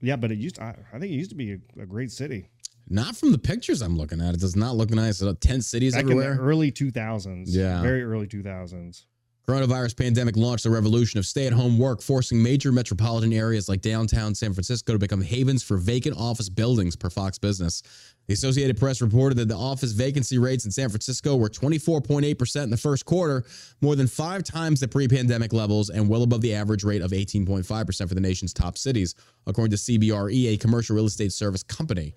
[0.00, 0.58] Yeah, but it used.
[0.60, 2.48] I, I think it used to be a, a great city
[2.88, 4.34] Not from the pictures I'm looking at.
[4.34, 5.22] It does not look nice.
[5.22, 6.32] Uh, Tent cities back everywhere.
[6.32, 7.46] in the early 2000s.
[7.48, 7.82] Yeah.
[7.82, 9.04] very early 2000s.
[9.48, 14.52] Coronavirus pandemic launched the revolution of stay-at-home work, forcing major metropolitan areas like downtown San
[14.52, 17.80] Francisco to become havens for vacant office buildings, per Fox Business.
[18.26, 22.70] The Associated Press reported that the office vacancy rates in San Francisco were 24.8% in
[22.70, 23.44] the first quarter,
[23.80, 28.08] more than five times the pre-pandemic levels and well above the average rate of 18.5%
[28.08, 29.14] for the nation's top cities,
[29.46, 32.14] according to CBRE, a commercial real estate service company.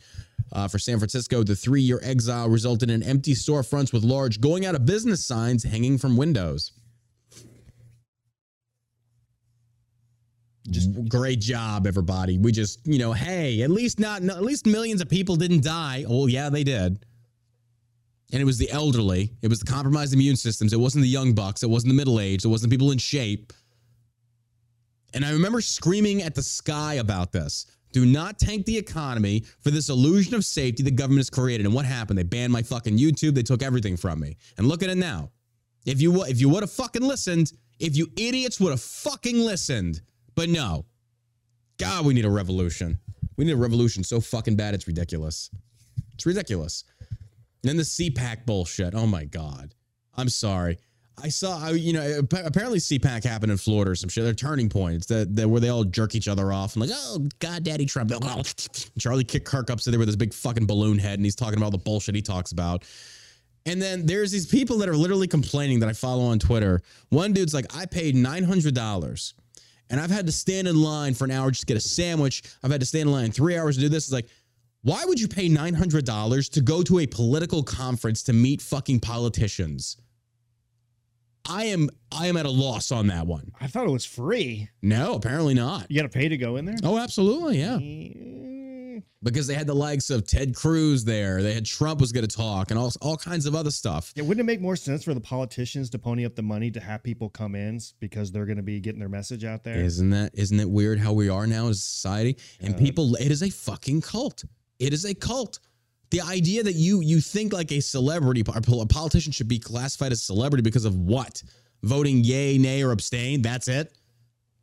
[0.52, 4.74] Uh, for San Francisco, the three-year exile resulted in empty storefronts with large going out
[4.74, 6.72] of business signs hanging from windows.
[10.70, 12.38] Just great job everybody.
[12.38, 15.64] We just you know hey at least not no, at least millions of people didn't
[15.64, 16.06] die.
[16.08, 17.06] Oh yeah they did.
[18.32, 19.34] And it was the elderly.
[19.42, 20.72] It was the compromised immune systems.
[20.72, 21.64] It wasn't the young bucks.
[21.64, 22.46] It wasn't the middle aged.
[22.46, 23.54] It wasn't the people in shape.
[25.16, 27.66] And i remember screaming at the sky about this.
[27.92, 31.66] Do not tank the economy for this illusion of safety the government has created.
[31.66, 32.20] And what happened?
[32.20, 33.34] They banned my fucking youtube.
[33.34, 34.38] They took everything from me.
[34.58, 35.32] And look at it now.
[35.88, 40.02] If you if you would have fucking listened if you idiots would have fucking listened
[40.40, 40.86] but no.
[41.80, 42.98] God, we need a revolution.
[43.36, 45.50] We need a revolution so fucking bad it's ridiculous.
[46.14, 46.86] It's ridiculous.
[47.10, 47.18] And
[47.64, 48.96] then the CPAC bullshit.
[48.96, 49.76] Oh my God.
[50.16, 50.78] I'm sorry.
[51.22, 54.24] I saw, I, you know, apparently CPAC happened in Florida or some shit.
[54.24, 57.28] They're turning points that, that where they all jerk each other off and like, oh
[57.40, 58.10] God, Daddy Trump.
[58.98, 61.72] Charlie Kirk up there with his big fucking balloon head and he's talking about all
[61.72, 62.86] the bullshit he talks about.
[63.66, 66.82] And then there's these people that are literally complaining that I follow on Twitter.
[67.10, 69.34] One dude's like, I paid nine hundred dollars,
[69.90, 72.44] and I've had to stand in line for an hour just to get a sandwich.
[72.64, 74.06] I've had to stand in line three hours to do this.
[74.06, 74.28] It's like,
[74.82, 78.62] why would you pay nine hundred dollars to go to a political conference to meet
[78.62, 79.98] fucking politicians?
[81.50, 83.52] I am I am at a loss on that one.
[83.60, 84.70] I thought it was free.
[84.82, 85.90] No, apparently not.
[85.90, 86.78] You got to pay to go in there.
[86.84, 87.78] Oh, absolutely, yeah.
[87.82, 88.14] Eh,
[89.22, 91.42] Because they had the likes of Ted Cruz there.
[91.42, 94.14] They had Trump was going to talk and all all kinds of other stuff.
[94.16, 96.80] Yeah, wouldn't it make more sense for the politicians to pony up the money to
[96.80, 99.76] have people come in because they're going to be getting their message out there?
[99.76, 102.38] Isn't that isn't it weird how we are now as a society?
[102.62, 102.80] And Yeah.
[102.80, 104.44] people, it is a fucking cult.
[104.80, 105.60] It is a cult.
[106.12, 110.22] The idea that you you think like a celebrity, a politician should be classified as
[110.22, 111.44] a celebrity because of what?
[111.84, 113.42] Voting yay, nay, or abstain.
[113.42, 113.94] That's it.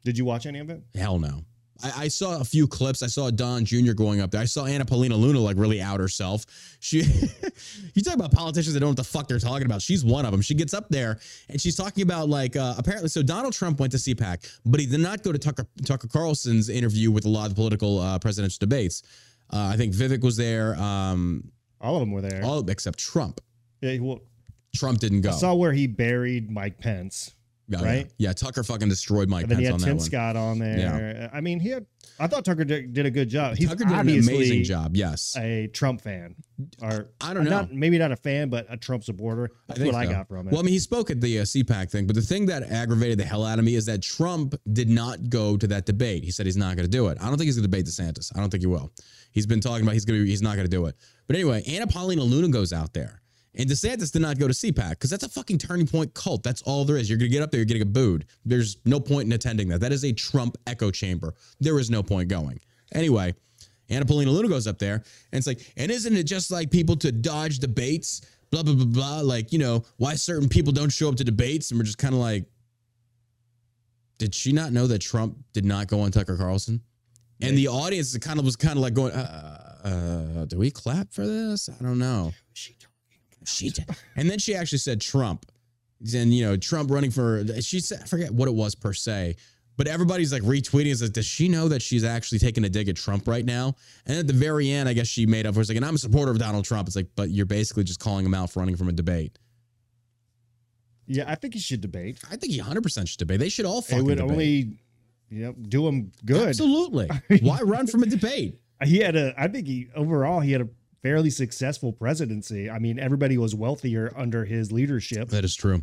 [0.05, 0.83] Did you watch any of it?
[0.95, 1.45] Hell no.
[1.85, 3.03] I, I saw a few clips.
[3.03, 3.93] I saw Don Jr.
[3.93, 4.41] going up there.
[4.41, 6.45] I saw Anna Paulina Luna like really out herself.
[6.81, 7.03] She,
[7.95, 9.83] you talk about politicians that don't know what the fuck they're talking about.
[9.83, 10.41] She's one of them.
[10.41, 13.09] She gets up there and she's talking about like uh, apparently.
[13.09, 16.69] So Donald Trump went to CPAC, but he did not go to Tucker Tucker Carlson's
[16.69, 19.03] interview with a lot of the political uh, presidential debates.
[19.53, 22.43] Uh, I think Vivek was there, um, All of them were there.
[22.45, 23.41] all except Trump.
[23.81, 24.21] yeah, well,
[24.75, 25.31] Trump didn't go.
[25.31, 27.33] I saw where he buried Mike Pence.
[27.69, 28.07] Yeah, right?
[28.19, 28.29] Yeah.
[28.29, 30.07] yeah, Tucker fucking destroyed Mike And then he Pence had on that Tim one.
[30.07, 31.31] Scott on there.
[31.33, 31.85] I mean, he had,
[32.21, 33.57] I thought Tucker did, did a good job.
[33.57, 34.97] He's Tucker did an amazing job.
[34.97, 35.37] Yes.
[35.37, 36.37] a Trump fan.
[36.81, 37.51] Or I don't know.
[37.51, 39.51] Not, maybe not a fan, but a Trump supporter.
[39.67, 40.53] That's think what I got from it.
[40.53, 43.19] Well, I mean, he spoke at the uh, CPAC thing, but the thing that aggravated
[43.19, 46.23] the hell out of me is that Trump did not go to that debate.
[46.25, 47.19] He said he's not going to do it.
[47.21, 48.33] I don't think he's going to debate DeSantis.
[48.37, 48.93] I don't think he will.
[49.33, 50.95] He's been talking about he's going to he's not going to do it.
[51.27, 53.21] But anyway, Anna Paulina Luna goes out there.
[53.57, 56.43] And DeSantis did not go to CPAC because that's a fucking turning point cult.
[56.43, 57.09] That's all there is.
[57.09, 58.27] You're going to get up there, you're going to get booed.
[58.45, 59.81] There's no point in attending that.
[59.81, 61.35] That is a Trump echo chamber.
[61.59, 62.61] There is no point going.
[62.93, 63.35] Anyway,
[63.89, 66.97] Anna Paulina Luna goes up there and it's like, and isn't it just like people
[66.97, 68.23] to dodge debates?
[68.51, 69.21] Blah, blah, blah, blah.
[69.21, 71.71] Like, you know, why certain people don't show up to debates.
[71.71, 72.45] And we're just kind of like,
[74.19, 76.81] did she not know that Trump did not go on Tucker Carlson?
[77.43, 81.13] And the audience kind of was kind of like going, uh, uh, do we clap
[81.13, 81.69] for this?
[81.69, 82.33] I don't know.
[83.47, 83.87] She did.
[84.17, 85.47] And then she actually said Trump.
[86.15, 89.37] And, you know, Trump running for, she said, I forget what it was per se,
[89.79, 90.87] but everybody's like retweeting.
[90.87, 93.75] Is like, does she know that she's actually taking a dig at Trump right now?
[94.07, 95.63] And at the very end, I guess she made up for it.
[95.63, 96.87] It's like, and I'm a supporter of Donald Trump.
[96.87, 99.39] It's like, but you're basically just calling him out for running from a debate.
[101.07, 102.19] yeah, I think he should debate.
[102.31, 103.39] I think he 100% should debate.
[103.41, 104.31] They should all fucking It would debate.
[104.31, 104.79] only,
[105.31, 106.49] you know, do him good.
[106.49, 107.09] Absolutely.
[107.43, 108.59] Why run from a debate?
[108.85, 110.69] He had a, I think he, overall, he had a
[111.07, 112.69] fairly successful presidency.
[112.69, 115.29] I mean, everybody was wealthier under his leadership.
[115.29, 115.83] That is true.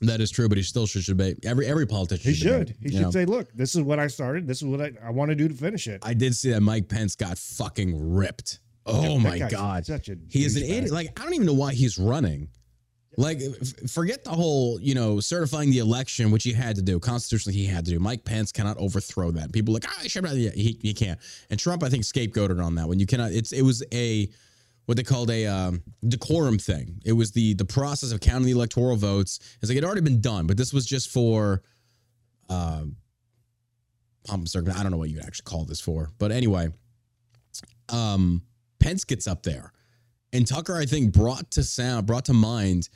[0.00, 1.40] That is true, but he still should debate.
[1.44, 2.68] Every every politician He should.
[2.68, 3.10] debate, He should know.
[3.10, 4.46] say, look, this is what I started.
[4.46, 6.00] This is what I, I want to do to finish it.
[6.02, 8.60] I did see that Mike Pence got fucking ripped.
[8.86, 9.84] Oh That my god.
[9.84, 10.70] Such a He is an douchebag.
[10.70, 10.90] idiot.
[10.92, 12.48] Like I don't even know why he's running.
[13.16, 13.40] Like
[13.88, 17.00] forget the whole, you know, certifying the election, which he had to do.
[17.00, 17.98] Constitutionally, he had to do.
[17.98, 19.52] Mike Pence cannot overthrow that.
[19.52, 21.18] People like, ah, should yeah, he, he can't.
[21.50, 23.00] And Trump, I think, scapegoated on that one.
[23.00, 23.32] You cannot.
[23.32, 24.28] It's it was a
[24.86, 27.00] what they called a um, decorum thing.
[27.04, 29.38] It was the the process of counting the electoral votes.
[29.60, 31.62] It's like it had already been done, but this was just for
[32.48, 32.96] um,
[34.24, 34.80] pomp and circumstance.
[34.80, 36.70] I don't know what you would actually call this for, but anyway,
[37.88, 38.42] um,
[38.80, 39.72] Pence gets up there,
[40.32, 42.88] and Tucker, I think, brought to sound, brought to mind,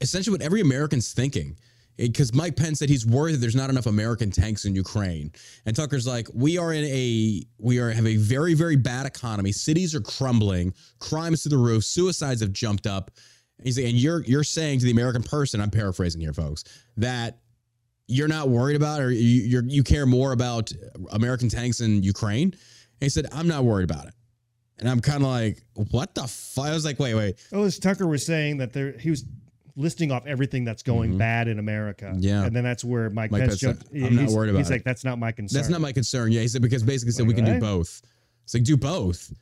[0.00, 1.56] essentially what every American's thinking.
[1.96, 5.30] Because Mike Pence said he's worried that there's not enough American tanks in Ukraine,
[5.64, 9.52] and Tucker's like, "We are in a we are have a very very bad economy.
[9.52, 13.12] Cities are crumbling, crimes to the roof, suicides have jumped up."
[13.58, 16.64] And he's like, and you're you're saying to the American person, I'm paraphrasing here, folks,
[16.96, 17.38] that
[18.08, 20.72] you're not worried about or you you care more about
[21.12, 22.48] American tanks in Ukraine.
[22.48, 24.14] And he said, I'm not worried about it.
[24.78, 26.66] And I'm kind of like, what the fuck?
[26.66, 27.36] I was like, wait, wait.
[27.52, 29.24] Oh, as Tucker was saying that there, he was
[29.76, 32.06] listing off everything that's going bad in America.
[32.06, 32.20] Mm-hmm.
[32.20, 32.44] Yeah.
[32.44, 33.86] and then that's where Mike, Mike Pence jumped.
[33.94, 35.56] "I'm not he's- worried about He's it." like, that's not my concern.
[35.56, 36.32] That's not my concern.
[36.32, 38.02] Yeah, he said because basically said we can do both.
[38.44, 39.32] It's like do both.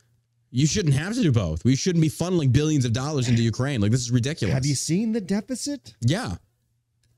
[0.51, 1.65] You shouldn't have to do both.
[1.65, 3.81] We shouldn't be funneling billions of dollars into Ukraine.
[3.81, 4.53] Like this is ridiculous.
[4.53, 5.95] Have you seen the deficit?
[6.01, 6.35] Yeah.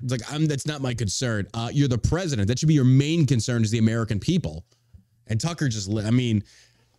[0.02, 1.48] It's like I'm that's not my concern.
[1.54, 2.48] Uh, you're the president.
[2.48, 4.64] That should be your main concern is the American people.
[5.28, 6.44] And Tucker just I mean,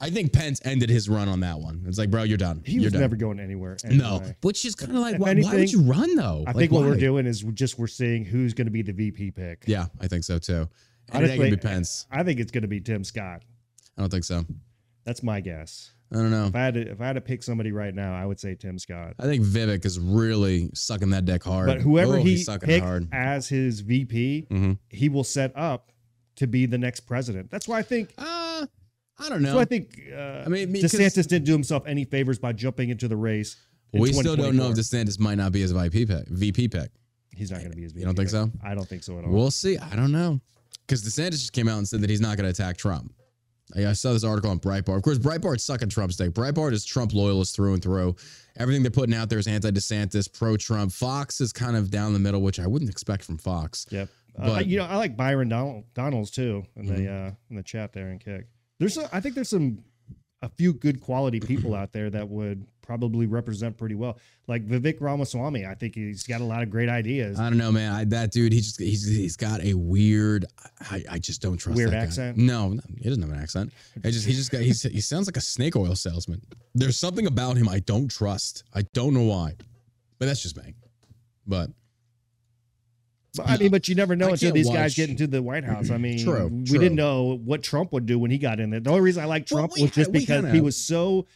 [0.00, 1.84] I think Pence ended his run on that one.
[1.86, 2.62] It's like, bro, you're done.
[2.66, 3.00] He you're was done.
[3.02, 3.76] never going anywhere.
[3.84, 4.36] no, anyway.
[4.42, 6.44] which is kind of like why, why would you run though?
[6.46, 8.92] I Like, think what we're doing is just we're seeing who's going to be the
[8.92, 9.64] VP pick.
[9.66, 10.68] Yeah, I think so too.
[11.12, 12.06] And Honestly, it gonna be Pence.
[12.10, 13.42] I think it's going to be Tim Scott.
[13.96, 14.44] I don't think so.
[15.04, 15.92] That's my guess.
[16.12, 16.46] I don't know.
[16.46, 18.54] If I had to, if I had to pick somebody right now, I would say
[18.54, 19.14] Tim Scott.
[19.18, 21.66] I think Vivek is really sucking that deck hard.
[21.66, 23.08] But whoever Oh, he hard.
[23.12, 24.78] as his VP, Mhm.
[24.88, 25.90] he will set up
[26.36, 27.50] to be the next president.
[27.50, 28.12] That's why I think.
[28.18, 28.24] Uh,
[29.18, 29.52] I don't know.
[29.54, 33.08] So I think uh, I mean, DeSantis didn't do himself any favors by jumping into
[33.08, 33.56] the race.
[33.92, 34.82] we still don't know if 2024.
[35.14, 36.28] DeSantis might not be his VP pick.
[36.28, 36.90] VP pick.
[37.34, 38.00] He's not going to be his VP.
[38.00, 38.32] You don't think pick.
[38.32, 38.50] so?
[38.64, 39.30] I don't think so at all.
[39.30, 39.78] We'll see.
[39.78, 40.40] I don't know.
[40.86, 43.12] Because DeSantis just came out and said that he's not going to attack Trump.
[43.74, 44.96] I saw this article on Breitbart.
[44.96, 46.30] Of course, Breitbart's sucking Trump's dick.
[46.30, 48.14] Breitbart is Trump loyalist through and through.
[48.58, 50.92] Everything they're putting out there is anti-DeSantis, pro-Trump.
[50.92, 53.84] Fox is kind of down the middle, which I wouldn't expect from Fox.
[53.90, 54.08] Yep.
[54.38, 54.70] Uh, But- Mm-hmm.
[54.70, 58.08] you know, I like Byron Donald, Donalds too in the uh, in the chat there
[58.08, 58.46] and kick.
[58.78, 59.82] There's, a, I think there's some
[60.42, 64.18] a few good quality people out there that would probably represent pretty well.
[64.46, 67.40] Like Vivek Ramaswamy, I think he's got a lot of great ideas.
[67.40, 67.92] I don't know, man.
[67.92, 70.44] I, that dude, he just he's he's got a weird.
[70.90, 72.02] I, I just don't trust Weird that guy.
[72.04, 72.36] accent?
[72.36, 73.72] No, no, he doesn't have an accent.
[74.04, 76.42] I just he just got he's, he sounds like a snake oil salesman.
[76.74, 78.64] There's something about him I don't trust.
[78.74, 79.54] I don't know why,
[80.18, 80.74] but that's just me.
[81.46, 81.70] But
[83.36, 85.42] But, I mean, but you never know I until these watch- guys get into the
[85.42, 85.90] White House.
[85.90, 86.78] I mean, True, we true.
[86.78, 88.80] didn't know what Trump would do when he got in there.
[88.80, 91.26] The only reason I like Well, Trump we was just because kinda- he was so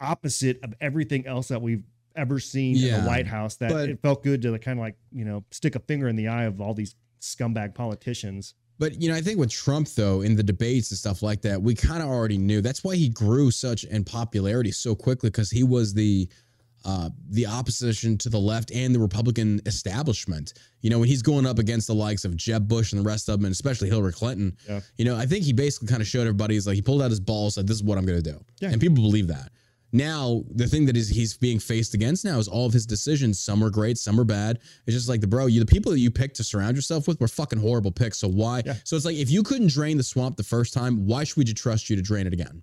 [0.00, 1.82] opposite of everything else that we've
[2.14, 4.96] ever seen in the White House that but- it felt good to kind of like
[5.12, 8.54] you know stick a finger in the eye of all these scumbag politicians.
[8.78, 11.60] But you know, I think with Trump though, in the debates and stuff like that,
[11.62, 12.60] we kind of already knew.
[12.60, 16.28] That's why he grew such in popularity so quickly because he was the
[16.84, 20.54] uh, the opposition to the left and the Republican establishment.
[20.82, 23.28] You know, when he's going up against the likes of Jeb Bush and the rest
[23.28, 24.56] of them, and especially Hillary Clinton.
[24.68, 24.80] Yeah.
[24.96, 26.54] You know, I think he basically kind of showed everybody.
[26.54, 28.38] He's like he pulled out his balls, said, "This is what I'm going to do,"
[28.60, 28.70] Yeah.
[28.70, 29.50] and people believe that.
[29.92, 33.40] Now, the thing that is he's being faced against now is all of his decisions.
[33.40, 34.58] Some are great, some are bad.
[34.86, 37.20] It's just like the bro, you the people that you picked to surround yourself with
[37.20, 38.18] were fucking horrible picks.
[38.18, 38.62] So why?
[38.66, 38.74] Yeah.
[38.84, 41.44] So it's like if you couldn't drain the swamp the first time, why should we
[41.44, 42.62] trust you to drain it again?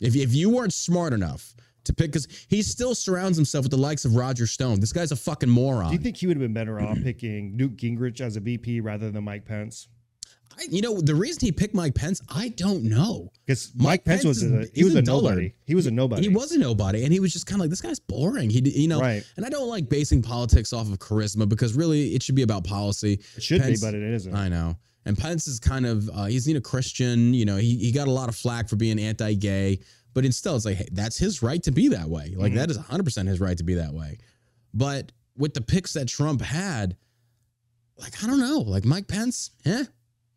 [0.00, 1.54] If if you weren't smart enough
[1.84, 4.80] to pick, because he still surrounds himself with the likes of Roger Stone.
[4.80, 5.88] This guy's a fucking moron.
[5.88, 8.80] Do you think he would have been better off picking Newt Gingrich as a VP
[8.80, 9.88] rather than Mike Pence?
[10.58, 13.32] I, you know the reason he picked Mike Pence, I don't know.
[13.46, 15.22] Because Mike Mike, Pence, was a, he was a a dullard.
[15.36, 15.54] nobody.
[15.64, 16.22] He was a nobody.
[16.22, 18.50] He was a nobody, and he was just kind of like this guy's boring.
[18.50, 19.24] He, you know, Right.
[19.38, 22.64] and I don't like basing politics off of charisma because really it should be about
[22.64, 23.18] policy.
[23.34, 24.34] It should Pence- be, but it isn't.
[24.34, 24.76] I know.
[25.06, 27.32] And Pence is kind of uh, he's you know Christian.
[27.32, 29.80] You know, he he got a lot of flack for being anti-gay,
[30.14, 32.34] but instead it's like hey, that's his right to be that way.
[32.36, 32.56] Like Mhm.
[32.56, 34.18] that is 100 percent his right to be that way.
[34.74, 36.96] But with the picks that Trump had,
[37.98, 39.84] like I don't know, like Mike Pence, eh?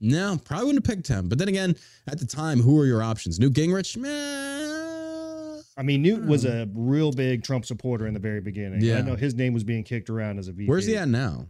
[0.01, 1.29] No, probably wouldn't have picked him.
[1.29, 1.75] But then again,
[2.07, 3.39] at the time, who were your options?
[3.39, 3.95] Newt Gingrich?
[3.97, 5.61] Meh.
[5.77, 8.81] I mean, Newt was a real big Trump supporter in the very beginning.
[8.81, 8.97] Yeah.
[8.97, 10.69] I know his name was being kicked around as a VP.
[10.69, 11.47] Where's he at now?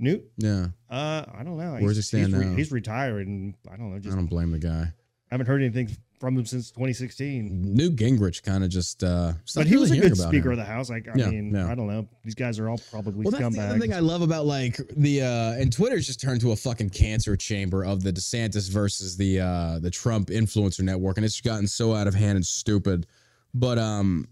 [0.00, 0.24] Newt?
[0.36, 1.72] Yeah, Uh, I don't know.
[1.80, 2.56] Where's he He's- stand he's, re- now?
[2.56, 3.96] he's retired, and I don't know.
[3.96, 4.82] I don't blame the guy.
[4.82, 5.88] I haven't heard anything
[6.18, 7.74] from him since 2016.
[7.74, 9.02] Newt Gingrich kind of just.
[9.04, 10.52] uh But he was a really good speaker him.
[10.52, 10.90] of the house.
[10.90, 11.70] Like, I Yeah, mean, yeah.
[11.70, 12.08] I don't know.
[12.24, 13.92] These guys are all probably Well, that's the other thing.
[13.94, 17.84] I love about like the uh and Twitter's just turned to a fucking cancer chamber
[17.84, 22.06] of the DeSantis versus the uh the Trump influencer network, and it's gotten so out
[22.06, 23.06] of hand and stupid.
[23.54, 24.28] But um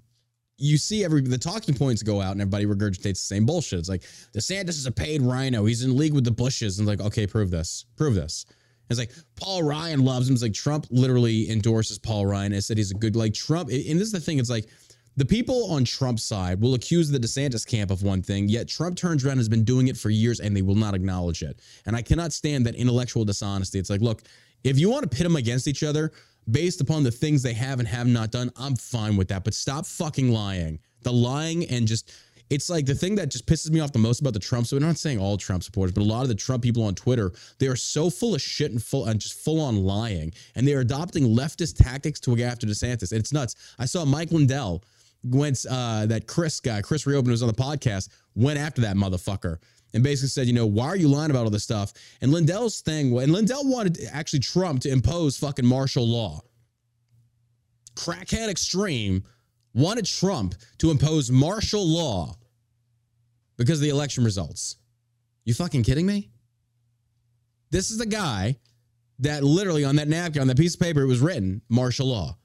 [0.58, 3.78] you see every the talking points go out and everybody regurgitates the same bullshit.
[3.78, 4.02] It's like
[4.34, 5.66] DeSantis is a paid RINO.
[5.66, 6.78] He's in league with the Bushes.
[6.78, 7.84] And like, okay, prove this.
[7.96, 8.46] Prove this.
[8.88, 10.34] It's like Paul Ryan loves him.
[10.34, 13.68] It's like Trump literally endorses Paul Ryan and said he's a good like Trump.
[13.70, 14.38] And this is the thing.
[14.38, 14.66] It's like
[15.16, 18.96] the people on Trump's side will accuse the DeSantis camp of one thing, yet Trump
[18.96, 21.60] turns around and has been doing it for years and they will not acknowledge it.
[21.86, 23.78] And I cannot stand that intellectual dishonesty.
[23.78, 24.22] It's like, look,
[24.62, 26.12] if you want to pit them against each other
[26.50, 29.42] based upon the things they have and have not done, I'm fine with that.
[29.42, 30.78] But stop fucking lying.
[31.02, 32.12] The lying and just
[32.50, 34.66] it's like the thing that just pisses me off the most about the Trump.
[34.66, 36.94] So we're not saying all Trump supporters, but a lot of the Trump people on
[36.94, 40.66] Twitter, they are so full of shit and full and just full on lying, and
[40.66, 43.10] they are adopting leftist tactics to go after DeSantis.
[43.12, 43.74] And it's nuts.
[43.78, 44.84] I saw Mike Lindell
[45.24, 49.58] went uh, that Chris guy, Chris Reopen, was on the podcast, went after that motherfucker
[49.94, 51.92] and basically said, you know, why are you lying about all this stuff?
[52.20, 56.42] And Lindell's thing, and Lindell wanted actually Trump to impose fucking martial law.
[57.94, 59.24] Crackhead extreme
[59.76, 62.34] wanted Trump to impose martial law
[63.56, 64.76] because of the election results.
[65.44, 66.30] You fucking kidding me?
[67.70, 68.56] This is the guy
[69.20, 72.36] that literally on that napkin, on that piece of paper, it was written martial law.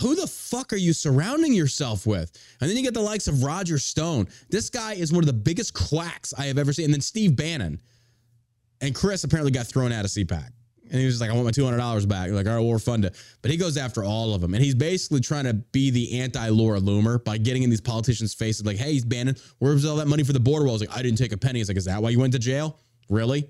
[0.00, 2.30] Who the fuck are you surrounding yourself with?
[2.60, 4.28] And then you get the likes of Roger Stone.
[4.50, 6.86] This guy is one of the biggest quacks I have ever seen.
[6.86, 7.80] And then Steve Bannon.
[8.82, 10.50] And Chris apparently got thrown out of CPAC.
[10.90, 12.30] And he was like, I want my $200 back.
[12.30, 13.14] Like, all right, well, we're fund it.
[13.42, 14.54] But he goes after all of them.
[14.54, 18.34] And he's basically trying to be the anti Laura Loomer by getting in these politicians'
[18.34, 19.36] faces like, hey, he's Bannon.
[19.58, 20.80] Where's all that money for the border walls?
[20.80, 21.58] Like, I didn't take a penny.
[21.60, 22.78] He's like, is that why you went to jail?
[23.08, 23.48] Really?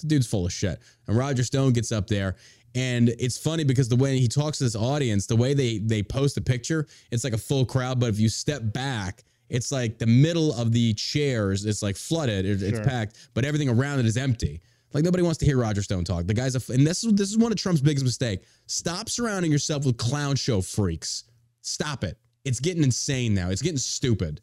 [0.00, 0.80] The dude's full of shit.
[1.06, 2.36] And Roger Stone gets up there.
[2.74, 6.02] And it's funny because the way he talks to this audience, the way they they
[6.02, 8.00] post a picture, it's like a full crowd.
[8.00, 12.44] But if you step back, it's like the middle of the chairs is like flooded,
[12.44, 12.84] it- it's Sure.
[12.84, 14.60] packed, but everything around it is empty.
[14.94, 16.26] Like nobody wants to hear Roger Stone talk.
[16.26, 18.44] The guy's a, and this is this is one of Trump's biggest mistake.
[18.66, 21.24] Stop surrounding yourself with clown show freaks.
[21.62, 22.16] Stop it.
[22.44, 23.50] It's getting insane now.
[23.50, 24.40] It's getting stupid.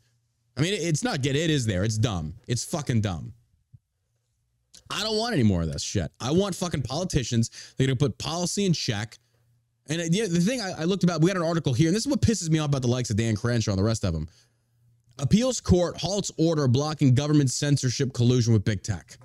[0.57, 1.37] I mean, it's not get.
[1.37, 1.85] It is there.
[1.85, 2.33] It's dumb.
[2.47, 3.33] It's fucking dumb.
[4.89, 6.11] I don't want any more of this shit.
[6.19, 7.49] I want fucking politicians.
[7.77, 9.17] They're gonna put policy in check.
[9.87, 11.95] And uh, the, the thing I, I looked about, we had an article here, and
[11.95, 14.03] this is what pisses me off about the likes of Dan Crenshaw and the rest
[14.03, 14.27] of them.
[15.17, 19.17] Appeals court halts order blocking government censorship collusion with big tech.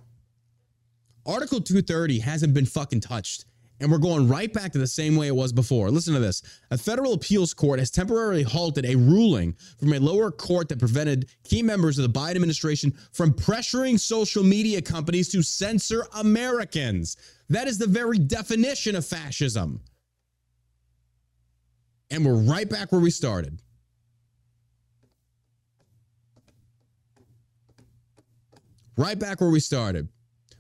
[1.27, 3.45] Article 230 hasn't been fucking touched.
[3.79, 5.91] And we're going right back to the same way it was before.
[5.91, 6.41] Listen to this.
[6.71, 11.29] A federal appeals court has temporarily halted a ruling from a lower court that prevented
[11.45, 17.19] key members of the Biden administration from pressuring social media companies to censor Americans.
[17.51, 19.83] That is the very definition of fascism.
[22.11, 23.61] And we're right back where we started.
[28.97, 30.09] right back where we started.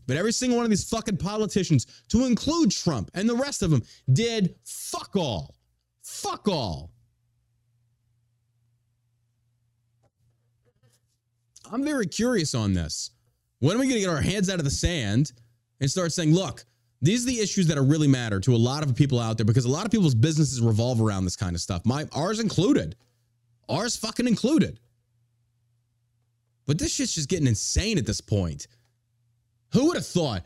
[0.06, 3.70] But every single one of these fucking politicians, to include Trump and the rest of
[3.70, 3.82] them,
[4.12, 5.56] did fuck all.
[6.02, 6.92] Fuck all.
[11.72, 13.10] I'm very curious on this.
[13.58, 15.32] When are we going to get our hands out of the sand
[15.80, 16.64] and start saying, look,
[17.02, 19.44] these are the issues that are really matter to a lot of people out there
[19.44, 21.84] because a lot of people's businesses revolve around this kind of stuff.
[21.84, 22.96] My ours included.
[23.68, 24.78] Ours fucking included.
[26.66, 28.66] But this shit's just getting insane at this point.
[29.72, 30.44] Who would have thought?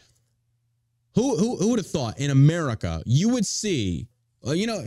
[1.15, 4.09] Who who, who would have thought in America you would see?
[4.43, 4.85] Well, you know,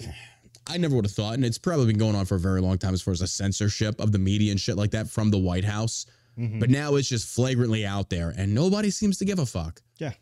[0.67, 2.77] I never would have thought, and it's probably been going on for a very long
[2.77, 5.37] time as far as the censorship of the media and shit like that from the
[5.37, 6.05] White House.
[6.39, 6.59] Mhm.
[6.59, 9.81] But now it's just flagrantly out there, and nobody seems to give a fuck.
[9.99, 10.13] Yeah.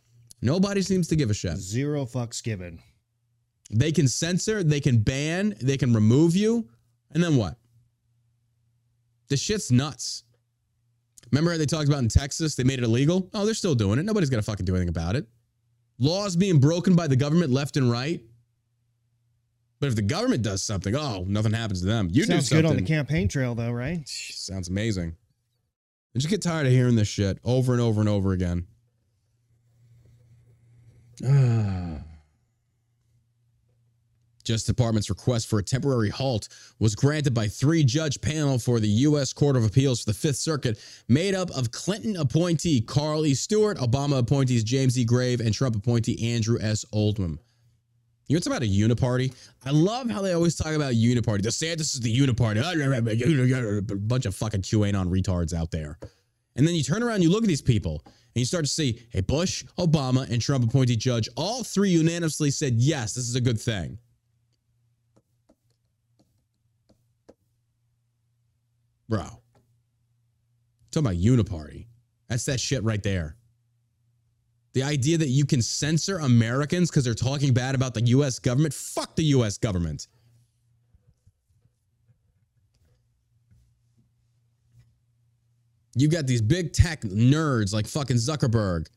[0.41, 1.57] Nobody seems to give a shit.
[1.57, 2.79] Zero fucks given.
[3.69, 6.67] They can censor, they can ban, they can remove you,
[7.11, 7.57] and then what?
[9.29, 10.23] The shit's nuts.
[11.31, 13.29] Remember how they talked about in Texas, they made it illegal?
[13.33, 14.03] Oh, they're still doing it.
[14.03, 15.25] Nobody's gonna fucking do anything about it.
[15.99, 18.21] Laws being broken by the government left and right.
[19.79, 22.09] But if the government does something, oh, nothing happens to them.
[22.11, 22.61] You Sounds do something.
[22.63, 24.01] good on the campaign trail, though, right?
[24.07, 25.15] Sounds amazing.
[26.15, 28.67] I just get tired of hearing this shit over and over and over again.
[34.41, 36.47] Justice Department's request for a temporary halt
[36.79, 39.33] was granted by three judge panel for the U.S.
[39.33, 43.33] Court of Appeals for the Fifth Circuit, made up of Clinton appointee Carl E.
[43.33, 45.05] Stewart, Obama appointees James E.
[45.05, 46.85] Grave, and Trump appointee Andrew S.
[46.91, 47.39] Oldham.
[48.27, 49.33] You know what's about a uniparty?
[49.65, 51.41] I love how they always talk about uniparty.
[51.41, 52.61] DeSantis is the uniparty.
[53.89, 55.99] A bunch of fucking QAnon retards out there.
[56.55, 59.01] And then you turn around, you look at these people, and you start to see,
[59.09, 63.41] hey, Bush, Obama, and Trump appointee judge, all three unanimously said, yes, this is a
[63.41, 63.97] good thing.
[69.11, 69.25] Bro.
[70.91, 71.87] Talking about uniparty.
[72.29, 73.35] That's that shit right there.
[74.71, 78.73] The idea that you can censor Americans because they're talking bad about the US government,
[78.73, 80.07] fuck the US government.
[85.93, 88.87] You got these big tech nerds like fucking Zuckerberg.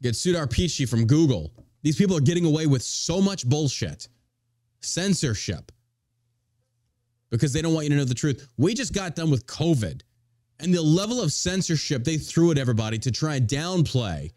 [0.00, 1.52] Get Sundar Pichai from Google.
[1.82, 4.06] These people are getting away with so much bullshit.
[4.80, 5.72] Censorship.
[7.30, 8.48] Because they don't want you to know the truth.
[8.56, 10.02] We just got done with COVID.
[10.60, 14.32] And the level of censorship they threw at everybody to try and downplay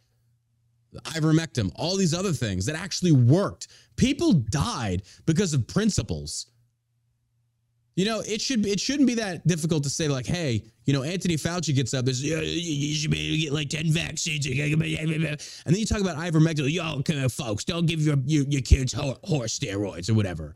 [0.99, 3.67] ivermectin, all these other things that actually worked.
[3.95, 6.47] People died because of principles.
[7.95, 11.03] You know, it should it shouldn't be that difficult to say like, hey, you know,
[11.03, 14.81] Anthony Fauci gets up, yeah, you should be able to get like ten vaccines, and
[14.81, 16.71] then you talk about ivermectin.
[16.71, 20.55] Yo, on, folks, don't give your your, your kids horse steroids or whatever.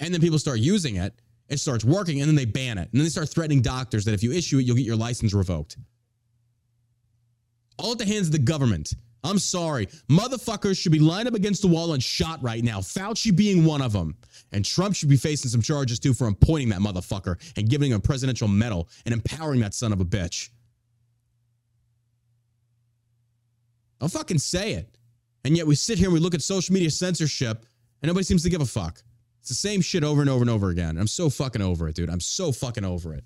[0.00, 1.14] And then people start using it,
[1.50, 4.14] it starts working, and then they ban it, and then they start threatening doctors that
[4.14, 5.76] if you issue it, you'll get your license revoked.
[7.78, 8.94] All at the hands of the government.
[9.22, 9.86] I'm sorry.
[10.08, 12.78] Motherfuckers should be lined up against the wall and shot right now.
[12.78, 14.16] Fauci being one of them.
[14.52, 17.98] And Trump should be facing some charges too for appointing that motherfucker and giving him
[17.98, 20.48] a presidential medal and empowering that son of a bitch.
[24.00, 24.96] I'll fucking say it.
[25.44, 27.66] And yet we sit here and we look at social media censorship
[28.02, 29.02] and nobody seems to give a fuck.
[29.50, 30.96] The same shit over and over and over again.
[30.96, 32.08] I'm so fucking over it, dude.
[32.08, 33.24] I'm so fucking over it.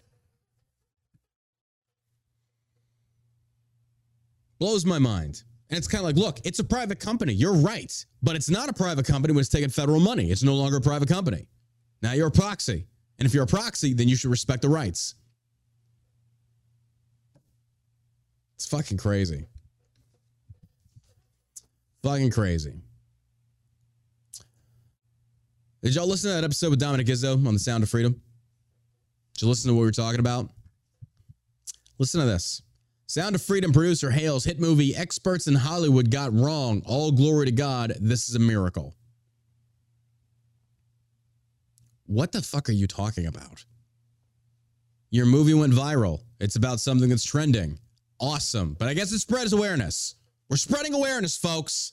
[4.58, 5.42] Blows my mind.
[5.68, 7.34] And it's kind of like, look, it's a private company.
[7.34, 7.92] You're right.
[8.22, 10.30] But it's not a private company when it's taking federal money.
[10.30, 11.46] It's no longer a private company.
[12.00, 12.86] Now you're a proxy.
[13.18, 15.16] And if you're a proxy, then you should respect the rights.
[18.54, 19.44] It's fucking crazy.
[22.02, 22.84] Fucking crazy.
[25.85, 28.14] Did y'all listen to that episode with Dominic Izzo on the Sound of Freedom?
[29.35, 30.49] Did you listen to what we were talking about?
[31.99, 32.62] Listen to this.
[33.07, 36.80] Sound of Freedom producer hails hit movie experts in Hollywood got wrong.
[36.87, 37.93] All glory to God.
[38.01, 38.95] This is a miracle.
[42.07, 43.66] What the fuck are you talking about?
[45.11, 46.22] Your movie went viral.
[46.41, 47.78] It's about something that's trending.
[48.18, 48.74] Awesome.
[48.78, 50.14] But I guess it spreads awareness.
[50.49, 51.93] We're spreading awareness, folks.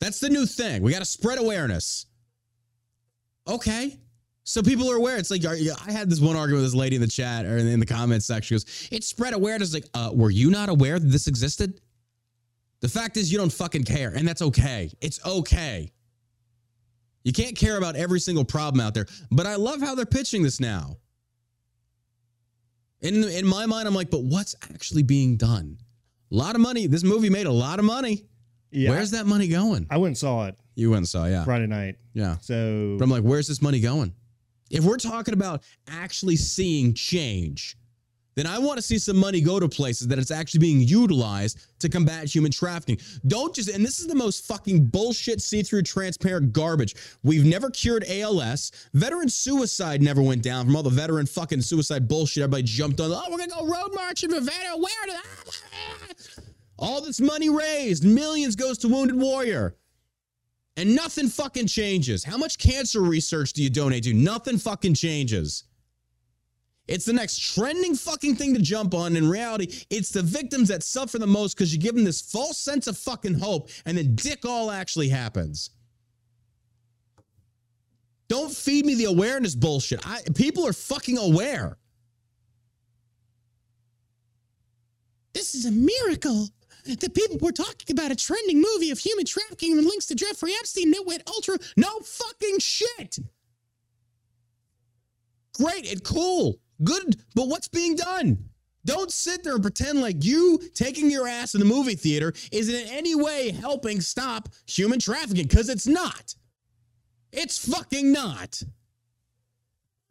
[0.00, 0.82] That's the new thing.
[0.82, 2.06] We got to spread awareness.
[3.48, 3.98] Okay.
[4.44, 5.16] So people are aware.
[5.16, 7.56] It's like are, I had this one argument with this lady in the chat or
[7.58, 8.58] in, the comments section.
[8.58, 11.80] She goes, "It's spread awareness." Like, uh, were you not aware that this existed?
[12.80, 14.92] The fact is, you don't fucking care, and that's okay.
[15.00, 15.90] It's okay.
[17.24, 19.06] You can't care about every single problem out there.
[19.32, 20.98] But I love how they're pitching this now.
[23.00, 25.78] In in my mind, I'm like, but what's actually being done?
[26.30, 26.86] A lot of money.
[26.86, 28.26] This movie made a lot of money.
[28.76, 28.90] Yeah.
[28.90, 29.86] Where's that money going?
[29.88, 31.96] I went and saw it You went and saw, yeah, Friday night.
[32.12, 32.36] yeah.
[32.42, 34.12] So But I'm like, where's this money going?
[34.70, 37.78] If we're talking about actually seeing change,
[38.34, 41.58] then I want to see some money go to places that it's actually being utilized
[41.78, 42.98] to combat human trafficking.
[43.26, 46.94] Don't just, and this is the most fucking bullshit, see through, transparent garbage.
[47.22, 48.72] We've never cured ALS.
[48.92, 52.42] Veteran suicide never went down from all the veteran fucking suicide bullshit.
[52.42, 54.82] Everybody jumped on, oh, we're going to go road marching for veteran.
[54.82, 55.06] Where
[56.78, 59.76] All this money raised, millions goes to Wounded Warrior.
[60.76, 62.22] And nothing fucking changes.
[62.22, 64.12] How much cancer research do you donate to?
[64.12, 65.64] Nothing fucking changes.
[66.86, 69.16] It's the next trending fucking thing to jump on.
[69.16, 72.58] In reality, it's the victims that suffer the most because you give them this false
[72.58, 75.70] sense of fucking hope and then dick all actually happens.
[78.28, 80.06] Don't feed me the awareness bullshit.
[80.06, 81.78] I, people are fucking aware.
[85.32, 86.48] This is a miracle.
[86.86, 90.52] The people were talking about a trending movie of human trafficking and links to Jeffrey
[90.60, 91.58] Epstein, nitwit, ultra.
[91.76, 93.18] No fucking shit.
[95.54, 96.60] Great, it cool.
[96.84, 98.50] Good, but what's being done?
[98.84, 102.68] Don't sit there and pretend like you taking your ass in the movie theater is
[102.68, 106.36] in any way helping stop human trafficking because it's not.
[107.32, 108.62] It's fucking not.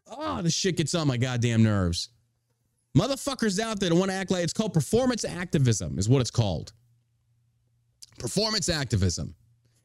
[0.07, 2.09] Ah, oh, this shit gets on my goddamn nerves.
[2.95, 6.31] Motherfuckers out there that want to act like it's called performance activism, is what it's
[6.31, 6.71] called.
[8.17, 9.35] Performance activism.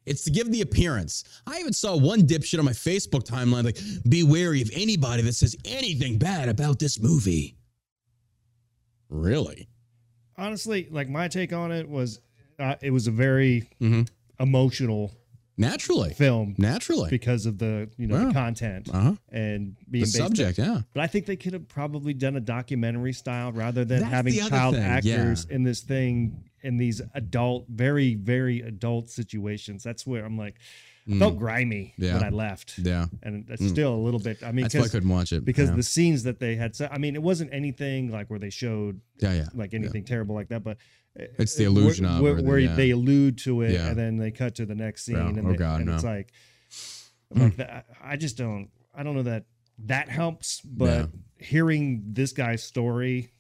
[0.07, 1.25] It's to give the appearance.
[1.47, 5.35] I even saw one dipshit on my Facebook timeline like, be wary of anybody that
[5.35, 7.57] says anything bad about this movie.
[9.09, 9.69] Really?
[10.37, 12.21] Honestly, like my take on it was,
[12.59, 14.09] uh, it was a very Mhm.
[14.39, 15.13] emotional
[15.61, 16.11] Naturally.
[16.15, 17.11] film Naturally.
[17.11, 18.27] because of the you know Yeah.
[18.29, 19.15] the content Uh-huh.
[19.31, 20.83] and being The subject, yeah.
[20.95, 24.35] But I think they could have probably done a documentary style rather than That's having
[24.35, 25.55] child thing, actors yeah.
[25.57, 29.83] in this thing in these adult, very, very adult situations.
[29.83, 30.57] That's where I'm like,
[31.11, 32.05] I felt grimy Mm.
[32.05, 32.15] Yeah.
[32.15, 32.79] when I left.
[32.79, 33.07] Yeah.
[33.23, 34.43] And it's still a little bit.
[34.45, 35.45] I mean, That's why I couldn't watch it.
[35.45, 35.77] because yeah.
[35.77, 39.33] the scenes that they had, I mean, it wasn't anything like where they showed yeah,
[39.33, 39.49] yeah.
[39.55, 40.77] like anything terrible like that, but
[41.17, 42.75] It's the illusion where, of where, where yeah.
[42.75, 43.89] they allude to it Yeah.
[43.89, 45.29] and then they cut to the next scene Yeah.
[45.29, 46.33] and, Oh, they- God, and it's like,
[47.33, 47.41] hmm.
[47.43, 49.45] like that, I just don't, I don't know that
[49.87, 51.09] that helps, but
[51.39, 53.33] hearing this guy's story,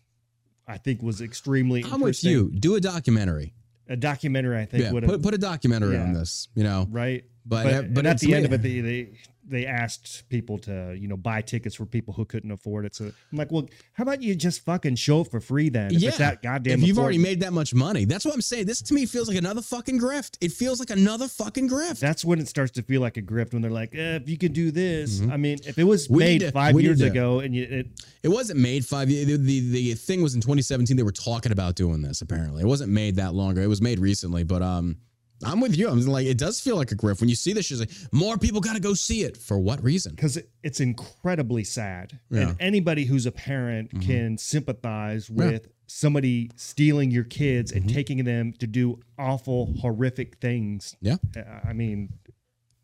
[0.66, 1.84] I think was extremely.
[1.84, 2.50] I'm with you.
[2.50, 3.54] Do a documentary.
[3.88, 4.92] A documentary, I think Yeah.
[4.92, 6.86] would Put, put a documentary on this, you know.
[6.90, 7.24] right.
[7.46, 9.08] But- but, but but at the end of it, they, they
[9.50, 12.94] they asked people to you know buy tickets for people who couldn't afford it.
[12.94, 15.94] So I'm like, well, how about you just fucking show it for free then?
[15.94, 16.08] If yeah.
[16.08, 16.80] it's that goddamn.
[16.80, 18.04] if you've already made that much money.
[18.04, 18.66] That's what I'm saying.
[18.66, 20.38] This to me feels like another fucking grift.
[20.40, 22.00] It feels like another fucking grift.
[22.00, 24.38] That's when it starts to feel like a grift when they're like, eh, if you
[24.38, 25.20] can do this.
[25.30, 26.14] I mean, if it was Mm-hmm.
[26.14, 27.86] We made to- five years to- ago and you, it,
[28.22, 29.08] It wasn't made five.
[29.08, 30.96] The, the the thing was in 2017.
[30.96, 32.20] They were talking about doing this.
[32.22, 33.60] Apparently, it wasn't made that long ago.
[33.60, 34.44] It was made recently.
[34.44, 34.96] But um,
[35.44, 35.88] I'm with you.
[35.88, 37.64] I'm like, it does feel like a grift when you see this.
[37.66, 39.36] She's like, more people got to go see it.
[39.36, 40.14] For what reason?
[40.14, 42.18] because it, it's incredibly sad.
[42.30, 42.48] Yeah.
[42.50, 44.02] And anybody who's a parent Mhm.
[44.06, 47.80] can sympathize with somebody stealing your kids Mm-hmm.
[47.86, 50.94] and taking them to do awful, horrific things.
[51.00, 51.16] Yeah.
[51.36, 52.12] Uh, I mean,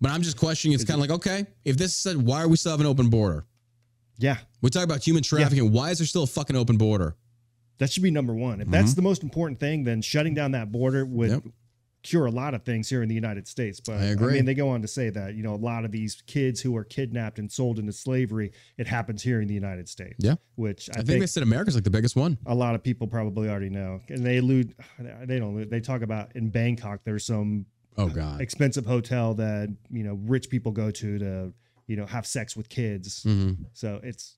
[0.01, 0.75] But I'm just questioning.
[0.75, 3.09] It's kind of like, okay, if this said, why are we still have an open
[3.11, 3.45] border?
[4.19, 5.73] yeah, We talk about human trafficking.
[5.73, 7.17] Why is there still a fucking open border?
[7.79, 8.63] that should be number one.
[8.63, 11.47] If that's the most important thing, then shutting down that border would Mm-hmm.
[11.49, 11.55] Yep.
[12.07, 13.81] Cure a lot of things here in the United States.
[13.81, 14.35] But I agree.
[14.35, 16.77] mean, they go on to say that, you know, a lot of these kids who
[16.77, 20.15] are kidnapped and sold into slavery, it happens here in the United States.
[20.19, 20.37] Yeah.
[20.55, 22.39] Which I, I, think, they said America's like the biggest one.
[22.47, 24.01] a lot of people probably already know.
[24.09, 24.75] And they allude,
[25.25, 27.67] they don't, they talk about in Bangkok, there's some
[27.99, 28.41] Oh God.
[28.41, 31.53] expensive hotel that, you know, rich people go to to,
[31.87, 33.25] you know, have sex with kids.
[33.25, 33.67] Mhm.
[33.73, 34.37] So it's,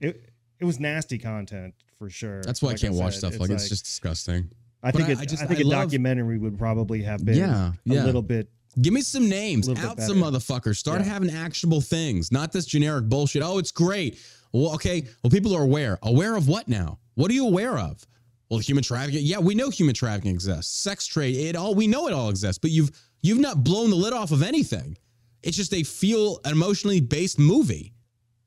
[0.00, 2.42] it, it was nasty content for sure.
[2.42, 4.50] That's why Like I can't watch said, stuff like it's just disgusting.
[4.84, 7.24] I but think I- it, I I, think I a love- documentary would probably have
[7.24, 8.04] been Yeah, yeah.
[8.04, 8.48] a little bit.
[8.80, 9.68] Give me some names.
[9.68, 10.76] Out some motherfuckers.
[10.76, 11.06] Start Yeah.
[11.12, 13.42] having actionable things, not this generic bullshit.
[13.42, 14.18] Oh, it's great.
[14.52, 15.04] Well, okay.
[15.22, 15.98] Well, people are aware.
[16.02, 16.98] Aware of what now?
[17.14, 18.04] What are you aware of?
[18.50, 19.24] Well, human trafficking.
[19.24, 20.72] Yeah, we know human trafficking exists.
[20.72, 21.36] Sex trade.
[21.36, 21.74] It all.
[21.74, 22.58] We know it all exists.
[22.58, 22.90] But you've
[23.22, 24.96] you've not blown the lid off of anything.
[25.42, 27.94] It's just a feel an emotionally based movie.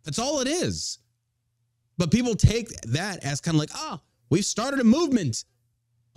[0.03, 0.99] That's all it is.
[1.97, 5.45] But people take that as kind of like, oh, we've started a movement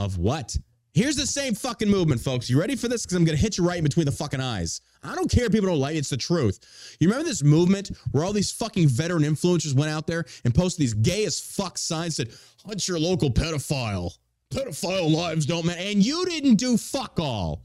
[0.00, 0.56] of what?
[0.92, 2.50] Here's the same fucking movement, folks.
[2.50, 3.06] You ready for this?
[3.06, 4.80] Because I'm going to hit you right in between the fucking eyes.
[5.04, 5.98] I don't care if people don't like it.
[5.98, 6.96] It's the truth.
[6.98, 10.82] You remember this movement where all these fucking veteran influencers went out there and posted
[10.82, 12.34] these gay as fuck signs that
[12.66, 14.18] hunt your local pedophile.
[14.52, 15.80] Pedophile lives don't matter.
[15.80, 17.62] And you didn't do fuck all.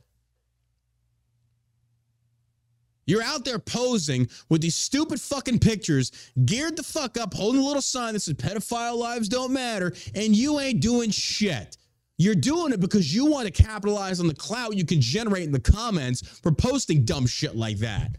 [3.07, 6.11] You're out there posing with these stupid fucking pictures,
[6.45, 10.36] geared the fuck up, holding a little sign that says pedophile lives don't matter, and
[10.36, 11.77] you ain't doing shit.
[12.18, 15.51] You're doing it because you want to capitalize on the clout you can generate in
[15.51, 18.16] the comments for posting dumb shit like that.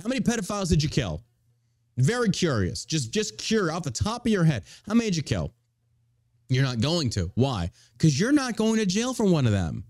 [0.00, 1.24] How many pedophiles did you kill?
[1.96, 2.84] Very curious.
[2.84, 4.64] Just just curious off the top of your head.
[4.86, 5.52] How many did you kill?
[6.48, 7.30] You're not going to.
[7.34, 7.70] Why?
[7.92, 9.84] Because you're not going to jail for one of them.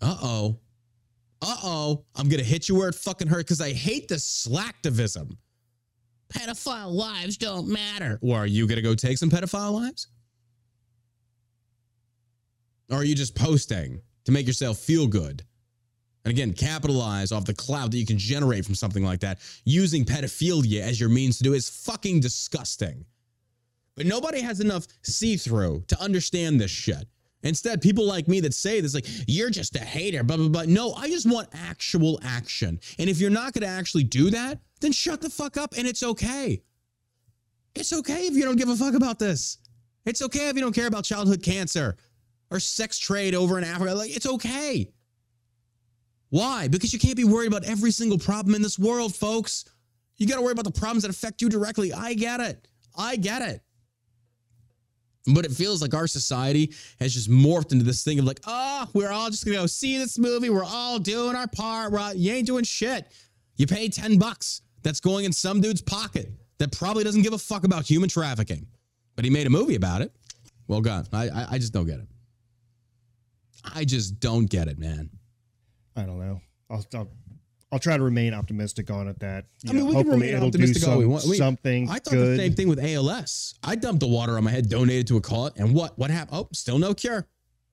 [0.00, 0.58] Uh oh.
[1.40, 2.04] Uh oh.
[2.14, 5.36] I'm gonna hit you where it fucking hurts because I hate the slacktivism.
[6.32, 8.18] Pedophile lives don't matter.
[8.22, 10.08] Or are you gonna go take some pedophile lives?
[12.92, 15.42] Or are you just posting to make yourself feel good?
[16.24, 19.40] And again, capitalize off the clout that you can generate from something like that.
[19.64, 23.04] Using pedophilia as your means to do is fucking disgusting.
[23.96, 27.08] But nobody has enough see through to understand this shit.
[27.42, 30.64] Instead, people like me that say this, like, you're just a hater, blah, blah, blah.
[30.66, 32.78] No, I just want actual action.
[32.98, 35.88] And if you're not going to actually do that, then shut the fuck up and
[35.88, 36.62] it's okay.
[37.74, 39.58] It's okay if you don't give a fuck about this.
[40.04, 41.96] It's okay if you don't care about childhood cancer
[42.52, 43.94] or sex trade over in Africa.
[43.94, 44.92] Like, it's okay.
[46.30, 46.68] Why?
[46.68, 49.64] Because you can't be worried about every single problem in this world, folks.
[50.16, 51.92] You got to worry about the problems that affect you directly.
[51.92, 52.68] I get it.
[52.96, 53.62] I get it.
[55.26, 58.88] But it feels like our society has just morphed into this thing of like, oh,
[58.92, 60.50] we're all just gonna go see this movie.
[60.50, 61.92] We're all doing our part.
[61.92, 63.12] We're all, you ain't doing shit.
[63.56, 64.62] You pay 10 bucks.
[64.82, 66.28] That's going in some dude's pocket
[66.58, 68.66] that probably doesn't give a fuck about human trafficking.
[69.14, 70.12] But he made a movie about it.
[70.66, 72.08] Well, God, I, I, I just don't get it.
[73.74, 75.10] I just don't get it, man.
[75.96, 76.40] I don't know.
[76.70, 77.10] I'll, I'll
[77.70, 79.18] I'll try to remain optimistic on it.
[79.20, 81.24] That you I mean, know, we can remain optimistic do all we want.
[81.24, 82.38] We- something I thought good.
[82.38, 83.54] the same thing with ALS.
[83.62, 85.98] I dumped the water on my head, donated to a cause, and what?
[85.98, 86.38] What happened?
[86.38, 87.26] Oh, still no cure.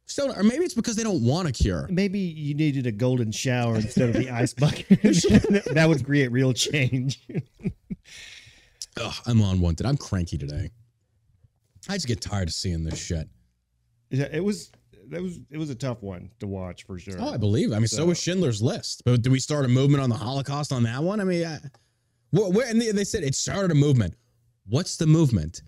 [0.06, 1.88] Still, or maybe it's because they don't want a cure.
[1.92, 4.88] Maybe you needed a golden shower instead of the ice bucket.
[5.74, 7.20] that would create real change.
[9.00, 9.86] Ugh, I'm unwanted.
[9.86, 10.72] I'm cranky today.
[11.88, 13.30] I just get tired of seeing this shit.
[14.10, 14.72] Yeah, it was
[15.10, 17.16] that was it was a tough one to watch for sure.
[17.20, 17.72] Oh, I believe.
[17.72, 17.76] it.
[17.76, 19.04] I mean, so, So- was Schindler's List.
[19.06, 21.20] But did we start a movement on the Holocaust on that one?
[21.20, 21.60] I mean, I,
[22.32, 24.16] where and they, they said it started a movement.
[24.68, 25.64] What's the movement?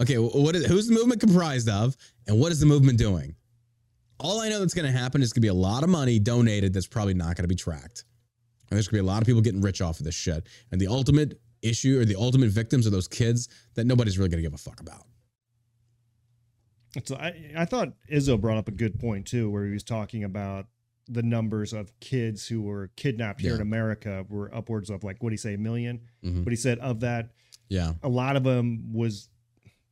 [0.00, 1.96] Okay, what is who's the movement comprised of,
[2.26, 3.34] and what is the movement doing?
[4.20, 6.18] All I know that's going to happen is going to be a lot of money
[6.18, 8.04] donated that's probably not going to be tracked.
[8.70, 10.46] And there's going to be a lot of people getting rich off of this shit.
[10.72, 14.42] And the ultimate issue or the ultimate victims are those kids that nobody's really going
[14.42, 15.02] to give a fuck about.
[17.04, 20.24] So I I thought Izzo brought up a good point too, where he was talking
[20.24, 20.66] about
[21.08, 23.56] the numbers of kids who were kidnapped here Yeah.
[23.56, 26.44] in America were upwards of like what do he say a 1000000 Mhm.
[26.44, 27.30] But he said of that,
[27.68, 29.28] Yeah, a lot of them was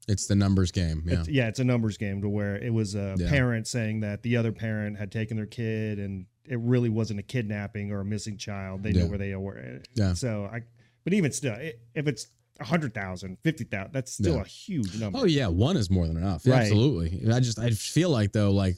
[0.09, 1.03] it's the numbers game.
[1.07, 1.21] Yeah.
[1.21, 3.29] It's, yeah, it's a numbers game to where it was a Yeah.
[3.29, 7.23] parent saying that the other parent had taken their kid and it really wasn't a
[7.23, 8.83] kidnapping or a missing child.
[8.83, 9.03] They Yeah.
[9.03, 9.81] know where they were.
[9.95, 10.15] Yeah.
[10.15, 10.63] So I,
[11.05, 11.57] but even still,
[11.95, 12.27] if it's
[12.63, 14.43] a hundred thousand, fifty thousand, that's still Yeah.
[14.43, 15.19] a huge number.
[15.19, 16.47] Oh yeah, one is more than enough.
[16.47, 16.61] Right.
[16.63, 17.31] Absolutely.
[17.33, 18.77] I just I feel like though, like,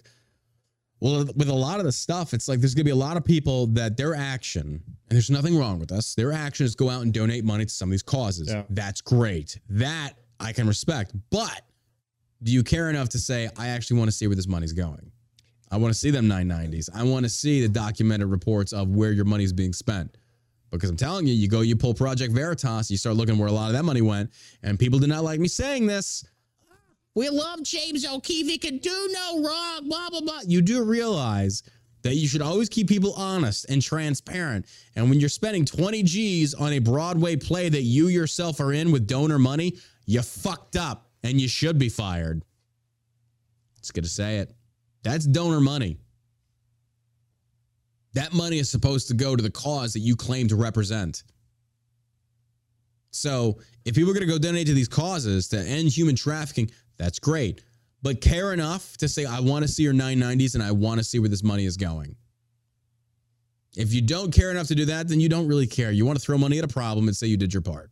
[1.01, 3.24] well, with a lot of the stuff, it's like there's gonna be a lot of
[3.24, 6.14] people that their action, and there's nothing wrong with us.
[6.14, 8.49] Their action is go out and donate money to some of these causes.
[8.49, 8.64] Yeah.
[8.70, 9.59] That's great.
[9.68, 11.12] That I can respect.
[11.30, 11.62] But
[12.43, 15.11] do you care enough to say I actually want to see where this money's going?
[15.70, 16.89] I want to see them 990s.
[16.95, 20.16] I want to see the documented reports of where your money is being spent.
[20.74, 23.52] Because I'm telling you, you go, you pull Project Veritas, you start looking where a
[23.52, 24.30] lot of that money went,
[24.62, 26.24] and people did not like me saying this.
[27.14, 28.48] We love James O'Keefe.
[28.48, 30.40] He can do no wrong, blah, blah, blah.
[30.46, 31.62] You do realize
[32.02, 34.66] that you should always keep people honest and transparent.
[34.96, 38.90] And when you're spending 20 G's on a Broadway play that you yourself are in
[38.90, 42.44] with donor money, you fucked up and you should be fired.
[43.78, 44.52] It's good to say it.
[45.02, 45.98] That's donor money.
[48.14, 51.24] That money is supposed to go to the cause that you claim to represent.
[53.10, 56.70] So if people are going to go donate to these causes to end human trafficking,
[56.96, 57.62] that's great.
[58.02, 61.04] But care enough to say, I want to see your 990s and I want to
[61.04, 62.16] see where this money is going.
[63.76, 65.90] If you don't care enough to do that, then you don't really care.
[65.90, 67.90] You want to throw money at a problem and say you did your part.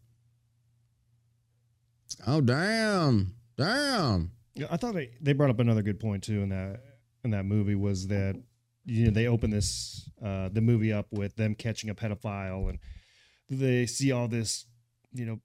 [2.26, 3.34] Oh, damn.
[3.56, 4.30] Damn.
[4.54, 6.80] Yeah, I thought they, they brought up another good point too in that
[7.24, 8.36] in that movie was that
[8.84, 12.78] you know they open this uh the movie up with them catching a pedophile and
[13.48, 14.66] they see all this
[15.12, 15.40] you know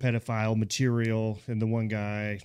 [0.00, 1.38] pedophile material.
[1.46, 2.40] And the one guy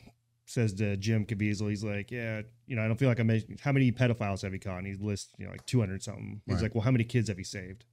[0.46, 3.60] says to Jim Caviezel he's like yeah you know I don't feel like I made
[3.62, 4.80] how many pedophiles have you caught?
[4.80, 6.42] And he lists you know like 200 something.
[6.46, 6.64] He's Right.
[6.64, 7.86] like well how many kids have you saved?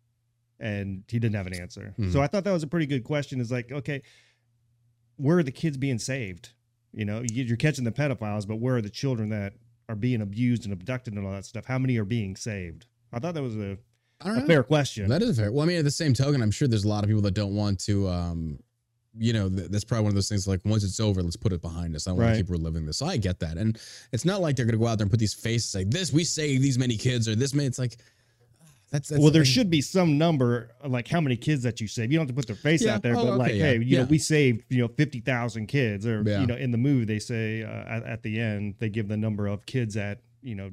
[0.60, 1.94] And he didn't have an answer.
[1.98, 2.12] Mhm.
[2.12, 3.40] so I thought that was a pretty good question.
[3.40, 4.02] Is like okay
[5.16, 6.50] where are the kids being saved?
[6.92, 9.54] You know, you're catching the pedophiles, but where are the children that
[9.88, 11.64] are being abused and abducted and all that stuff?
[11.64, 12.86] How many are being saved?
[13.12, 13.78] I thought that was a,
[14.20, 15.08] I don't a fair question.
[15.08, 15.50] That is fair.
[15.50, 17.34] Well, I mean, at the same token, I'm sure there's a lot of people that
[17.34, 18.58] don't want to, um,
[19.18, 21.52] you know, th- that's probably one of those things like once it's over, let's put
[21.52, 22.06] it behind us.
[22.06, 22.34] I don't want Right.
[22.36, 22.98] to keep reliving this.
[22.98, 23.56] So I get that.
[23.56, 23.80] And
[24.12, 26.12] it's not like they're going to go out there and put these faces like this,
[26.12, 27.66] we save these many kids or this many.
[27.66, 27.96] It's like,
[28.90, 32.10] That's, that's well, there should be some number, like how many kids that you save.
[32.10, 32.94] You don't have to put their face Yeah.
[32.94, 33.62] out there, Oh, but like, yeah.
[33.64, 33.98] hey, you Yeah.
[34.00, 37.18] know, we saved, you know, fifty thousand kids, or you know, in the movie they
[37.18, 40.70] say uh, at, at the end they give the number of kids at you know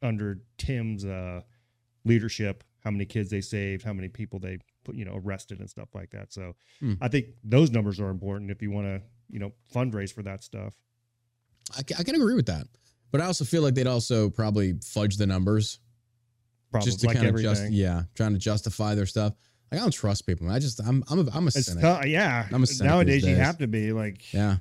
[0.00, 1.42] under Tim's uh,
[2.04, 5.68] leadership, how many kids they saved, how many people they put, you know, arrested and
[5.70, 6.32] stuff like that.
[6.32, 6.94] So Hmm.
[7.00, 10.42] I think those numbers are important if you want to, you know, fundraise for that
[10.42, 10.74] stuff.
[11.76, 12.66] I, I can agree with that.
[13.12, 15.78] But I also feel like they'd also probably fudge the numbers
[16.72, 19.34] Probably just to like kind of just yeah, trying to justify their stuff.
[19.70, 20.50] Like I don't trust people.
[20.50, 21.82] I just I'm I'm a, I'm a It's cynic.
[21.82, 22.46] tough- yeah.
[22.52, 24.56] I'm a cynic Nowadays you have to be like, Yeah.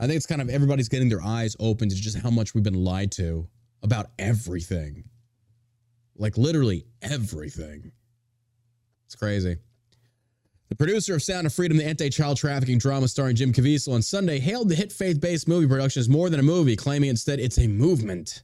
[0.00, 2.62] I think it's kind of everybody's getting their eyes open to just how much we've
[2.62, 3.48] been lied to
[3.82, 5.04] about everything.
[6.16, 7.90] Like literally everything.
[9.06, 9.56] It's crazy.
[10.68, 14.38] The producer of Sound of Freedom, the anti-child trafficking drama starring Jim Caviezel on Sunday,
[14.38, 17.66] hailed the hit faith-based movie production as more than a movie, claiming instead it's a
[17.66, 18.42] movement.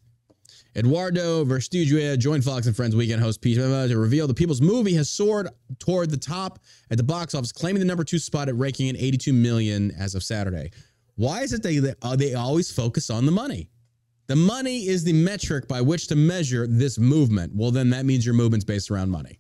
[0.77, 5.09] Eduardo Verástegui joined Fox and Friends weekend host Pete to reveal the People's Movie has
[5.09, 5.49] soared
[5.79, 6.59] toward the top
[6.91, 10.17] at the box office, claiming the number two spot at raking in 82 million as
[10.17, 10.73] of Saturday.
[11.15, 13.71] Why is it they uh, they always focus on the money?
[14.27, 17.53] The money is the metric by which to measure this movement.
[17.55, 19.39] Well, then that means your movement's based around money.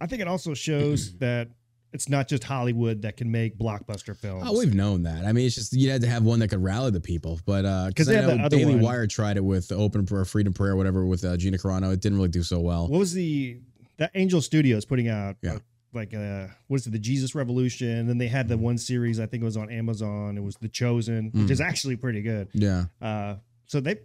[0.00, 1.48] I think it also shows that
[1.92, 4.44] it's not just Hollywood that can make blockbuster films.
[4.46, 5.24] Oh, we've known that.
[5.24, 7.40] I mean, it's just you had to have one that could rally the people.
[7.44, 8.82] But because 'Cause I know Daily one.
[8.84, 12.18] Wire tried it with Open for Freedom Prayer, whatever, with uh, Gina Carano, it didn't
[12.18, 12.88] really do so well.
[12.88, 13.58] what was the
[13.98, 15.36] that Angel Studios putting out?
[15.42, 15.54] Yeah.
[15.54, 15.58] uh,
[15.92, 16.90] like uh, what is it?
[16.90, 17.88] The Jesus Revolution.
[17.88, 20.38] And then they had the one series I think it was on Amazon.
[20.38, 21.50] It was The Chosen, which Mm.
[21.50, 22.46] is actually pretty good.
[22.54, 23.34] Yeah, Uh,
[23.66, 23.96] so they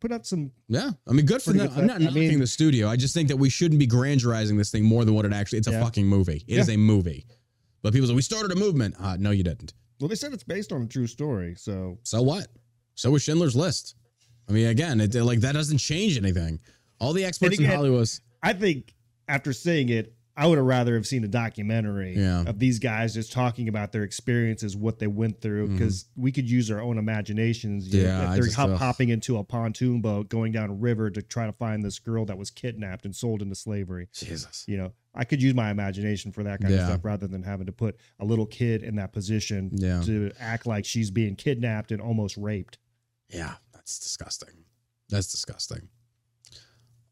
[0.00, 0.50] put out some.
[0.68, 0.90] yeah.
[1.08, 1.68] I mean, good for them.
[1.68, 2.00] good I'm not.
[2.00, 2.88] I knocking mean- the studio.
[2.88, 5.58] I just think that we shouldn't be grandirizing this thing more than what it actually.
[5.58, 6.44] It's a fucking movie.
[6.46, 6.74] It is Yeah.
[6.74, 7.26] a movie.
[7.82, 8.94] But people say we started a movement.
[8.98, 9.74] Uh, no, you didn't.
[10.00, 11.54] Well, they said it's based on a true story.
[11.56, 12.48] So So what?
[12.94, 13.94] So was Schindler's List.
[14.48, 16.60] I mean, again, it like that doesn't change anything.
[17.00, 18.08] All the experts in again- Hollywood.
[18.42, 18.94] I think
[19.28, 22.44] after seeing it, I would have rather have seen a documentary Yeah.
[22.46, 26.48] of these guys just talking about their experiences, what they went through, because we could
[26.48, 27.88] use our own imaginations.
[27.92, 28.06] you Mm-hmm.
[28.08, 31.20] Yeah, I they're just, hop, hopping into a pontoon boat, going down a river to
[31.20, 34.08] try to find this girl that was kidnapped and sold into slavery.
[34.14, 34.64] Jesus.
[34.66, 36.80] You know, I could use my imagination for that kind Yeah.
[36.80, 40.00] of stuff rather than having to put a little kid in that position Yeah.
[40.02, 42.78] to act like she's being kidnapped and almost raped.
[43.28, 44.64] Yeah, that's disgusting.
[45.10, 45.88] That's disgusting.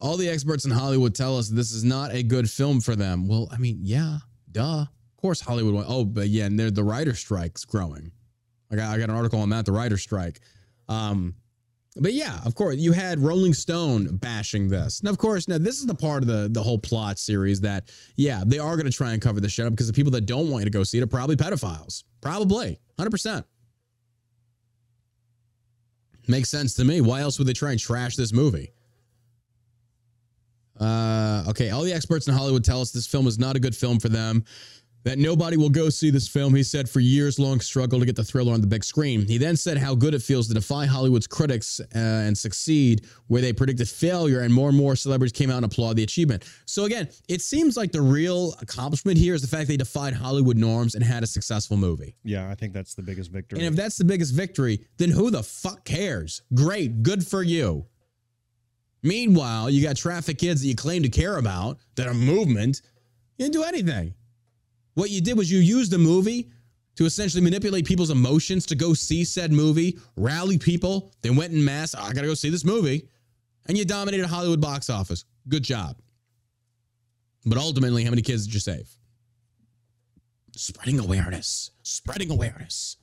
[0.00, 3.28] All the experts in Hollywood tell us this is not a good film for them.
[3.28, 4.18] Well, I mean, yeah,
[4.50, 4.82] duh.
[4.82, 5.74] Of course, Hollywood.
[5.74, 8.10] Went, oh, but yeah, and there- the writer strike's growing.
[8.70, 9.66] I got, I got an article on that.
[9.66, 10.40] The writer strike.
[10.88, 11.34] Um,
[11.96, 15.02] but yeah, of course, you had Rolling Stone bashing this.
[15.02, 17.90] Now, of course, now this is the part of the the whole plot series that
[18.16, 20.24] yeah, they are going to try and cover this shit up because the people that
[20.24, 22.04] don't want you to go see it are probably pedophiles.
[22.20, 23.44] Probably, hundred percent.
[26.28, 27.00] Makes sense to me.
[27.00, 28.72] Why else would they try and trash this movie?
[30.80, 33.76] Uh, okay, all the experts in Hollywood tell us this film is not a good
[33.76, 34.44] film for them.
[35.04, 36.54] That nobody will go see this film.
[36.54, 39.26] He said for years long struggle to get the thriller on the big screen.
[39.26, 43.40] He then said how good it feels to defy Hollywood's critics uh, and succeed where
[43.40, 46.44] they predicted failure, and more and more celebrities came out and applaud the achievement.
[46.66, 50.58] So again, it seems like the real accomplishment here is the fact they defied Hollywood
[50.58, 52.14] norms and had a successful movie.
[52.22, 53.60] Yeah, I think that's the biggest victory.
[53.60, 56.42] And if that's the biggest victory, then who the fuck cares?
[56.52, 57.86] Great, good for you.
[59.02, 62.82] Meanwhile, you got traffic kids that you claim to care about that are movement.
[63.38, 64.14] You didn't do anything.
[64.94, 66.50] What you did was you used the movie
[66.96, 71.12] to essentially manipulate people's emotions to go see said movie, rally people.
[71.22, 71.94] They went in mass.
[71.94, 73.08] "Oh, I got to go see this movie.
[73.66, 75.24] And you dominated Hollywood box office.
[75.48, 75.96] Good job.
[77.46, 78.94] But ultimately, how many kids did you save?
[80.56, 81.70] Spreading awareness.
[81.82, 82.96] Spreading awareness.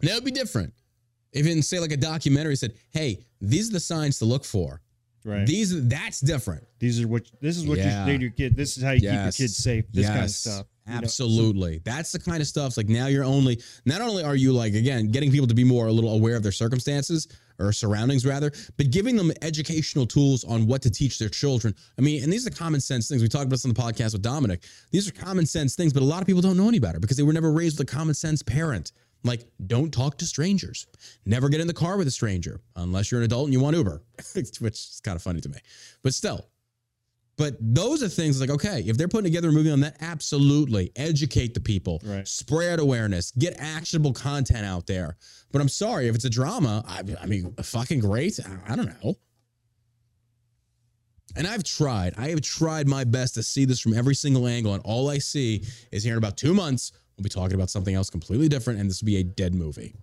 [0.00, 0.72] That would be different.
[1.32, 4.80] If in say like a documentary said, "Hey, these are the signs to look for."
[5.24, 5.46] right.
[5.46, 6.64] These that's different.
[6.78, 8.06] These are what this is what Yeah.
[8.06, 8.56] you need your kid.
[8.56, 9.84] This is how you keep your kids safe.
[9.92, 10.66] This kind of stuff.
[10.86, 10.98] you know?
[10.98, 11.82] Absolutely.
[11.84, 12.76] That's the kind of stuff.
[12.78, 15.88] Like now you're only not only are you like again getting people to be more
[15.88, 17.28] a little aware of their circumstances
[17.58, 21.74] or surroundings rather, but giving them educational tools on what to teach their children.
[21.98, 23.20] I mean, and these are common sense things.
[23.20, 24.62] We talked about this on the podcast with Dominic.
[24.92, 27.16] These are common sense things, but a lot of people don't know any better because
[27.16, 28.92] they were never raised with a common sense parent.
[29.24, 30.86] Like, don't talk to strangers.
[31.26, 33.76] Never get in the car with a stranger unless you're an adult and you want
[33.76, 34.02] Uber,
[34.34, 35.58] which is kind of funny to me.
[36.02, 36.46] But still,
[37.36, 40.90] but those are things like, okay, if they're putting together a movie on that, absolutely
[40.96, 42.26] educate the people, Right.
[42.26, 45.16] spread awareness, get actionable content out there.
[45.52, 48.38] But I'm sorry, if it's a drama, I, I mean, fucking great.
[48.44, 49.14] I, I don't know.
[51.36, 54.74] And I've tried, I have tried my best to see this from every single angle.
[54.74, 57.94] And all I see is here in about two months, we'll be talking about something
[57.94, 58.78] else completely different.
[58.78, 59.96] And this will be a dead movie.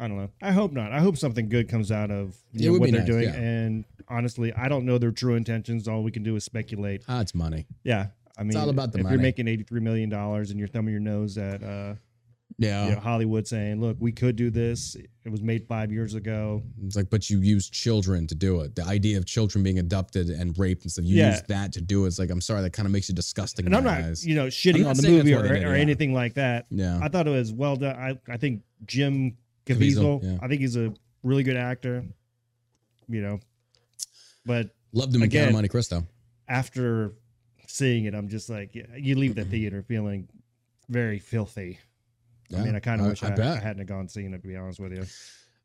[0.00, 0.30] I don't know.
[0.40, 0.90] I hope not.
[0.90, 3.24] I hope something good comes out of know, what they're nice, doing.
[3.24, 3.34] yeah.
[3.34, 5.86] And honestly, I don't know their true intentions.
[5.86, 7.02] All we can do is speculate.
[7.08, 7.66] Ah, it's money.
[7.84, 8.06] Yeah.
[8.38, 9.16] I mean, it's all about the if money.
[9.16, 11.94] you're making $83 million and you're thumbing your nose at uh,
[12.58, 12.86] Yeah.
[12.88, 14.94] you know, Hollywood saying, look, we could do this.
[15.24, 16.62] It was made five years ago.
[16.84, 18.74] It's like, but you use children to do it.
[18.76, 21.30] The idea of children being abducted and raped and stuff, you Yeah.
[21.32, 22.08] use that to do it.
[22.08, 23.66] It's like, I'm sorry, that kind of makes you disgusting.
[23.66, 24.26] And I'm not, eyes.
[24.26, 25.80] you know, shitting on the movie or, did, or yeah.
[25.80, 26.66] anything like that.
[26.70, 26.98] yeah.
[27.02, 27.96] I thought it was well done.
[27.96, 29.36] I, I think Jim
[29.66, 30.38] Caviezel, Caviezel, yeah.
[30.42, 30.92] I think he's a
[31.22, 32.04] really good actor,
[33.08, 33.40] you know,
[34.44, 36.06] but Loved him again- Monte Cristo.
[36.48, 37.12] after
[37.68, 40.28] seeing it, I'm just like, you leave the theater feeling
[40.88, 41.78] very filthy.
[42.54, 44.48] I mean, I kind of wish I, I I, hadn't have gone seen it, to
[44.48, 45.04] be honest with you.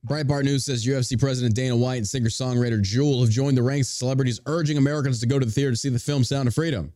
[0.06, 3.90] Breitbart News says UFC President Dana White and singer songwriter Jewel have joined the ranks
[3.90, 6.54] of celebrities urging Americans to go to the theater to see the film Sound of
[6.54, 6.94] Freedom.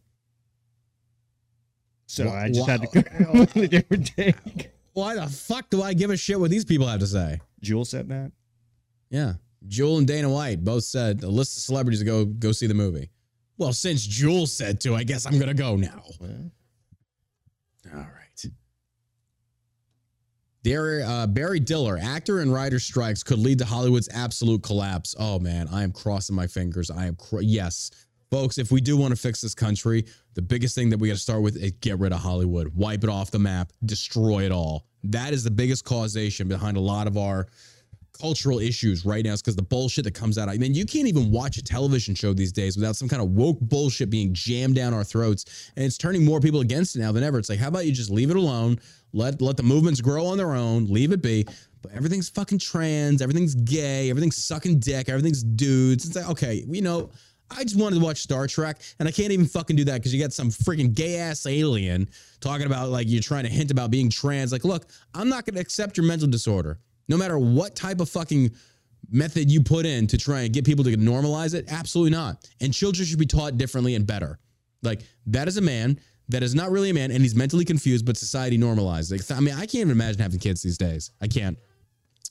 [2.05, 4.71] So I just had to go with a different take.
[4.93, 7.39] Why the fuck do I give a shit what these people have to say?
[7.61, 8.31] Jewel said that.
[9.09, 9.33] Yeah.
[9.67, 12.73] Jewel and Dana White both said a list of celebrities to go go see the
[12.73, 13.09] movie.
[13.57, 16.03] Well, since Jewel said to, I guess I'm gonna go now.
[16.19, 16.51] Well,
[17.93, 18.30] All right.
[20.63, 25.15] Barry, uh, Barry Diller, actor and writer strikes could lead to Hollywood's absolute collapse.
[25.17, 26.91] Oh man, I am crossing my fingers.
[26.91, 27.89] I am yes,
[28.29, 28.59] folks.
[28.59, 30.05] If we do want to fix this country,
[30.35, 33.03] the biggest thing that we got to start with is get rid of Hollywood, wipe
[33.03, 34.85] it off the map, destroy it all.
[35.03, 37.47] That is the biggest causation behind a lot of our
[38.19, 40.49] cultural issues right now is because the bullshit that comes out.
[40.49, 43.29] I mean, you can't even watch a television show these days without some kind of
[43.31, 45.71] woke bullshit being jammed down our throats.
[45.75, 47.39] And it's turning more people against it now than ever.
[47.39, 48.79] It's like, how about you just leave it alone?
[49.13, 51.45] Let let the movements grow on their own, leave it be.
[51.81, 56.05] But everything's fucking trans, everything's gay, everything's sucking dick, everything's dudes.
[56.05, 57.09] It's like, okay, you know,
[57.49, 60.13] I just wanted to watch Star Trek, and I can't even fucking do that because
[60.13, 62.07] you got some freaking gay ass alien
[62.39, 64.51] talking about like you're trying to hint about being trans.
[64.51, 66.79] Like, look, I'm not to accept your mental disorder,
[67.11, 68.49] no matter what type of fucking
[69.11, 71.65] method you put in to try and get people to normalize it.
[71.69, 72.47] Absolutely not.
[72.61, 74.39] And children should be taught differently and better.
[74.81, 75.99] Like that is a man
[76.29, 79.11] that is not really a man, and he's mentally confused, but society normalized.
[79.11, 81.11] Like, I mean, I can't even imagine having kids these days.
[81.21, 81.57] I can't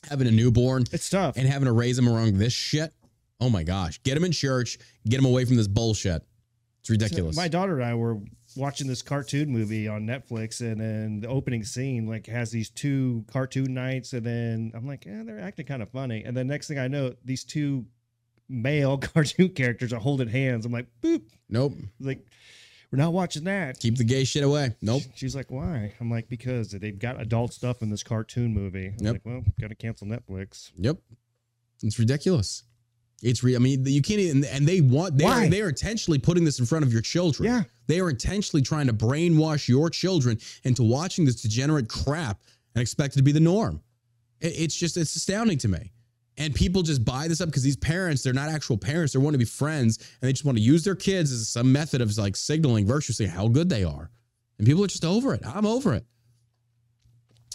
[0.09, 1.37] having a newborn it's tough.
[1.37, 2.95] and having to raise them around this shit.
[3.39, 4.03] Oh my gosh.
[4.03, 6.23] Get them in church, get them away from this bullshit.
[6.81, 7.37] It's ridiculous.
[7.37, 8.19] My daughter and I were
[8.57, 13.25] watching this cartoon movie on Netflix, and then the opening scene like has these two
[13.33, 16.23] cartoon knights, and then I'm like, yeah, they're acting kind of funny.
[16.25, 17.87] And then next thing I know, these two
[18.49, 20.67] male cartoon characters are holding hands.
[20.67, 21.23] I'm like, boop.
[21.49, 21.75] nope.
[22.01, 22.27] Like,
[22.93, 23.79] we're not watching that.
[23.79, 24.75] Keep the gay shit away.
[24.83, 25.03] Nope.
[25.15, 25.95] She's like, why?
[26.01, 28.89] I'm like, because they've got adult stuff in this cartoon movie.
[28.99, 29.13] I'm Yep.
[29.15, 30.73] like, well, gotta cancel Netflix.
[30.77, 30.97] Yep.
[31.85, 32.65] It's ridiculous.
[33.23, 33.57] It's real.
[33.57, 35.47] I mean, you can't even, and they want, they Why?
[35.47, 37.51] are, they are intentionally putting this in front of your children.
[37.51, 37.63] Yeah.
[37.87, 42.41] They are intentionally trying to brainwash your children into watching this degenerate crap
[42.75, 43.83] and expect it to be the norm.
[44.41, 45.93] It- it's just, it's astounding to me.
[46.39, 49.13] And people just buy this up because these parents, they're not actual parents.
[49.13, 51.71] They want to be friends and they just want to use their kids as some
[51.71, 54.11] method of like signaling virtuously how good they are.
[54.57, 55.43] And people are just over it.
[55.45, 56.07] I'm over it.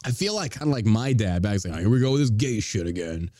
[0.03, 1.79] I feel like kind of like my dad back then.
[1.79, 3.31] Here we go with this gay shit again.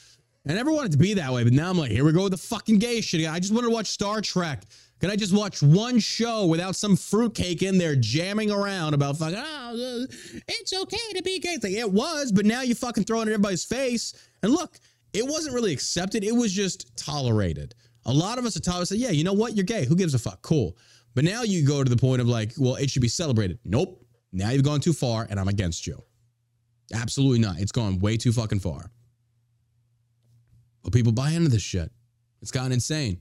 [0.48, 2.32] I never wanted to be that way, but now I'm like, here we go with
[2.32, 3.28] the fucking gay shit.
[3.28, 4.64] I just want to watch Star Trek.
[5.02, 9.38] Can I just watch one show without some fruitcake in there jamming around about fucking,
[9.38, 10.06] oh, uh,
[10.48, 11.50] it's okay to be gay?
[11.50, 14.14] It's like, it was, but now you fucking throw it in everybody's face.
[14.43, 14.80] And look,
[15.14, 16.24] it wasn't really accepted.
[16.24, 17.74] It was just tolerated.
[18.06, 18.88] A lot of us are tolerated.
[18.88, 19.56] Say, yeah, you know what?
[19.56, 19.86] You're gay.
[19.86, 20.41] Who gives a fuck?
[20.43, 20.78] Cool.
[21.16, 23.58] But now you go to the point of like, well, it should be celebrated.
[23.66, 24.06] Nope.
[24.32, 26.02] Now you've gone too far and I'm against you.
[26.93, 27.60] Absolutely not.
[27.60, 28.91] It's gone way too fucking far.
[30.86, 31.92] But people buy into this shit.
[32.42, 33.20] It's gotten insane.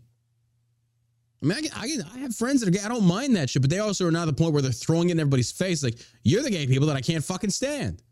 [1.42, 2.80] I mean, I, get- I, get- I have friends that are gay.
[2.84, 4.70] I don't mind that shit, but they also are now at the point where they're
[4.70, 5.82] throwing it in everybody's face.
[5.82, 8.02] Like, you're the gay people that I can't fucking stand.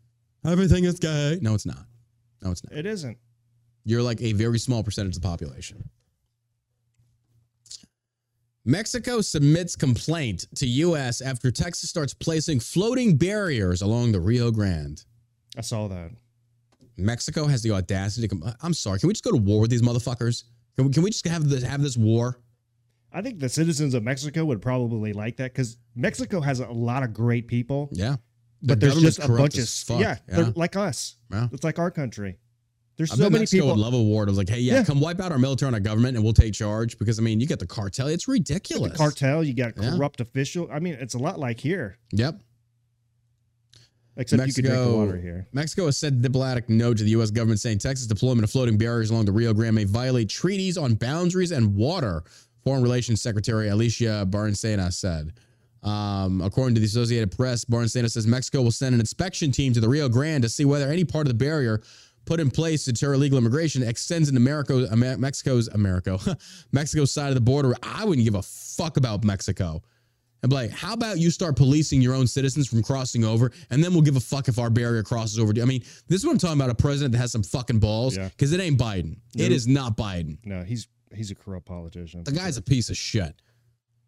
[0.45, 1.37] Everything is gay.
[1.41, 1.85] No, it's not.
[2.41, 2.77] No, it's not.
[2.77, 3.17] It isn't.
[3.85, 5.87] You're like a very small percentage of the population.
[8.65, 11.21] Mexico submits complaint to U.S.
[11.21, 15.03] after Texas starts placing floating barriers along the Rio Grande.
[15.57, 16.11] I saw that.
[16.97, 18.53] Mexico has the audacity to come.
[18.61, 18.99] I'm sorry.
[18.99, 20.43] Can we just go to war with these motherfuckers?
[20.75, 22.39] Can we, can we just have this have this war?
[23.11, 27.03] I think the citizens of Mexico would probably like that because Mexico has a lot
[27.03, 28.15] of great people, Yeah.
[28.63, 29.99] but Their there's just a bunch of fuck.
[29.99, 30.35] yeah, Yeah.
[30.35, 31.17] they're like us.
[31.31, 31.47] Yeah.
[31.51, 32.39] It's like our country.
[32.97, 33.75] There's I so many Mexico people.
[33.75, 34.23] would love a war.
[34.23, 34.83] It was like, hey, yeah, Yeah.
[34.83, 36.97] come wipe out our military and our government, and we'll take charge.
[36.99, 38.07] Because I mean, you got the cartel.
[38.07, 38.97] It's the ridiculous.
[38.97, 40.67] cartel, you got corrupt official.
[40.71, 42.41] I mean, it's a lot like here, Yep.
[44.15, 45.47] Except you could drink the Mexico- water here.
[45.53, 47.31] Mexico has said diplomatic no to the U.S.
[47.31, 50.93] government saying Texas deployment of floating barriers along the Rio Grande may violate treaties on
[50.93, 52.23] boundaries and water.
[52.63, 55.33] Foreign Relations Secretary Alicia Bárcena said.
[55.81, 59.81] Um, according to the Associated Press, Bárcena says Mexico will send an inspection team to
[59.81, 61.81] the Rio Grande to see whether any part of the barrier
[62.25, 66.17] put in place to deter illegal immigration extends into America, Mexico's America,
[66.71, 67.75] Mexico's side of the border.
[67.83, 69.81] I wouldn't give a fuck about Mexico.
[70.43, 73.81] And be like, how about you start policing your own citizens from crossing over, and
[73.83, 75.53] then we'll give a fuck if our barrier crosses over.
[75.61, 78.17] I mean, this is what I'm talking about—a president that has some fucking balls.
[78.17, 78.27] Yeah.
[78.27, 79.13] Because it ain't Biden.
[79.35, 79.51] It Nope.
[79.51, 80.37] is not Biden.
[80.45, 82.23] No, he's he's a corrupt politician.
[82.25, 83.41] The guy's a piece of shit.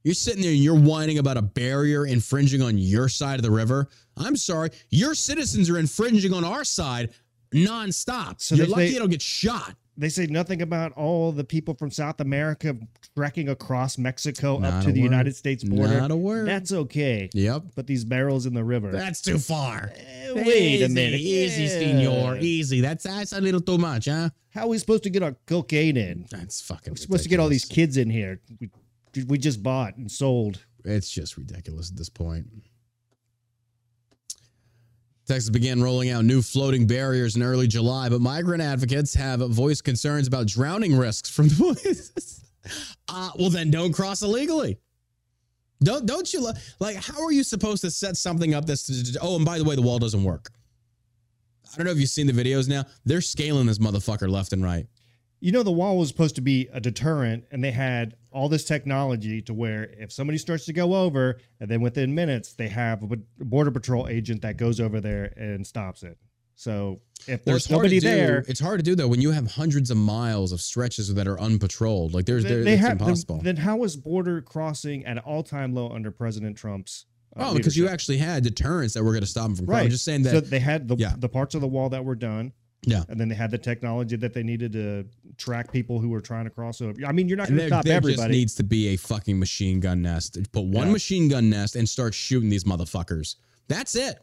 [0.04, 3.50] You're sitting there and you're whining about a barrier infringing on your side of the
[3.52, 3.88] river.
[4.18, 7.12] I'm sorry, your citizens are infringing on our side
[7.54, 8.42] nonstop.
[8.42, 9.76] So you're they- lucky they- you don't get shot.
[9.98, 12.76] They say nothing about all the people from South America
[13.16, 15.06] trekking across Mexico Not up to the word.
[15.06, 16.00] United States border.
[16.02, 16.48] Not a word.
[16.50, 17.30] That's okay.
[17.34, 17.64] Yep.
[17.76, 18.92] Put these barrels in the river.
[18.92, 19.92] That's too far.
[19.96, 21.20] Eh, wait a minute.
[21.20, 21.70] Easy, Yeah.
[21.80, 22.38] senor.
[22.40, 22.82] Easy.
[22.82, 24.30] That's that's a little too much, huh?
[24.50, 26.26] How are we supposed to get our cocaine in?
[26.30, 26.92] That's fucking.
[26.94, 28.42] We're supposed to get all these kids in here.
[28.60, 30.66] We, we just bought and sold.
[30.84, 32.48] It's just ridiculous at this point.
[35.26, 39.84] Texas began rolling out new floating barriers in early July, but migrant advocates have voiced
[39.84, 42.42] concerns about drowning risks from the
[43.10, 44.78] uh, well, then don't cross illegally.
[45.84, 46.96] Don't don't you lo- like?
[46.96, 49.82] How are you supposed to set something up that's oh, and by the way, the
[49.82, 50.50] wall doesn't work.
[51.74, 52.86] I don't know if you've seen the videos now.
[53.04, 54.88] They're scaling this motherfucker left and right.
[55.46, 58.66] You know, the wall was supposed to be a deterrent, and they had all this
[58.66, 63.04] technology to where if somebody starts to go over, and then within minutes they have
[63.04, 66.18] a border patrol agent that goes over there and stops it.
[66.56, 69.22] So if there's it's hard to nobody do- there, It's hard to do though when
[69.22, 72.16] you have hundreds of miles of stretches that are unpatrolled.
[72.16, 72.98] Like there's, they, there, they it's have.
[72.98, 73.42] Then, impossible.
[73.44, 77.06] then how is border crossing at all-time low under President Trump's?
[77.38, 79.78] uh, oh, because you actually had deterrents that were going to stop them from crossing.
[79.78, 79.84] right.
[79.84, 80.32] I'm just saying that.
[80.32, 81.14] so they had the yeah.
[81.16, 82.54] the parts of the wall that were done.
[82.84, 83.04] Yeah.
[83.10, 85.06] and then they had the technology that they needed to
[85.38, 86.94] track people who were trying to cross over.
[87.06, 89.40] I mean, you're not going to there, stop there just needs to be a fucking
[89.40, 90.38] machine gun nest.
[90.52, 90.94] Put one Yeah.
[90.94, 93.38] machine gun nest and start shooting these motherfuckers.
[93.68, 94.20] That's it.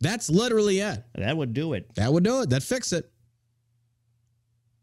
[0.00, 1.04] That's literally it.
[1.14, 1.94] that would do it.
[1.94, 2.50] That would do it.
[2.50, 3.10] That fix it.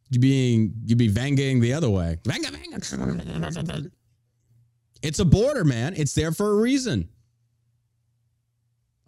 [0.09, 2.19] You being you be vangang the other way.
[2.23, 3.91] Vanga, vanga.
[5.01, 5.93] It's a border, man.
[5.97, 7.09] It's there for a reason.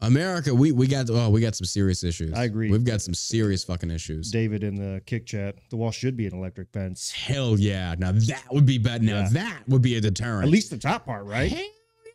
[0.05, 2.33] America, we we got oh we got some serious issues.
[2.33, 2.69] I agree.
[2.69, 4.31] We've got some serious fucking issues.
[4.31, 5.55] David in the kick chat.
[5.69, 7.11] The wall should be an electric fence.
[7.11, 7.95] Hell yeah!
[7.97, 9.03] Now that would be better.
[9.03, 9.29] Now Yeah.
[9.29, 10.45] that would be a deterrent.
[10.45, 11.51] At least the top part, right?
[11.51, 12.11] Hell yeah.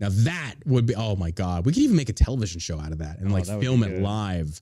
[0.00, 1.66] Now that would be oh my god.
[1.66, 3.82] We could even make a television show out of that and Oh, like that film
[3.82, 4.60] it live.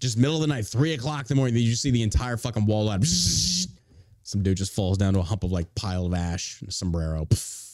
[0.00, 1.56] Just middle of the night, three o'clock in the morning.
[1.56, 3.04] You see the entire fucking wall light.
[4.22, 6.72] Some dude just falls down to a hump of like pile of ash and a
[6.72, 7.24] sombrero.
[7.24, 7.67] Pff.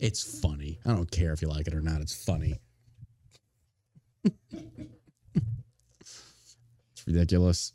[0.00, 0.78] It's funny.
[0.86, 2.00] I don't care if you like it or not.
[2.00, 2.54] It's funny.
[4.24, 4.36] it's
[7.06, 7.72] ridiculous.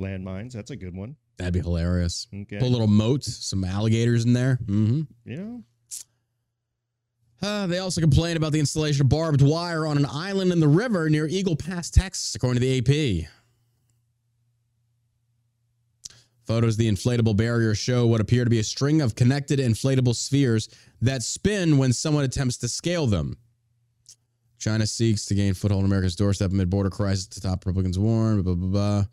[0.00, 0.52] Landmines.
[0.52, 1.16] That's a good one.
[1.38, 2.26] That'd be hilarious.
[2.34, 2.58] Okay.
[2.58, 4.58] Put a little moat, some alligators in there.
[4.64, 5.02] Mm-hmm.
[5.24, 5.62] You know,
[7.40, 10.68] Uh, they also complained about the installation of barbed wire on an island in the
[10.68, 12.78] river near Eagle Pass, Texas, according to the
[13.24, 13.28] AP.
[16.48, 20.16] Photos of the inflatable barrier show what appear to be a string of connected inflatable
[20.16, 20.70] spheres
[21.02, 23.36] that spin when someone attempts to scale them.
[24.58, 28.40] China seeks to gain foothold on America's doorstep amid border crisis to top Republicans warn.
[28.40, 29.04] Blah, blah, blah.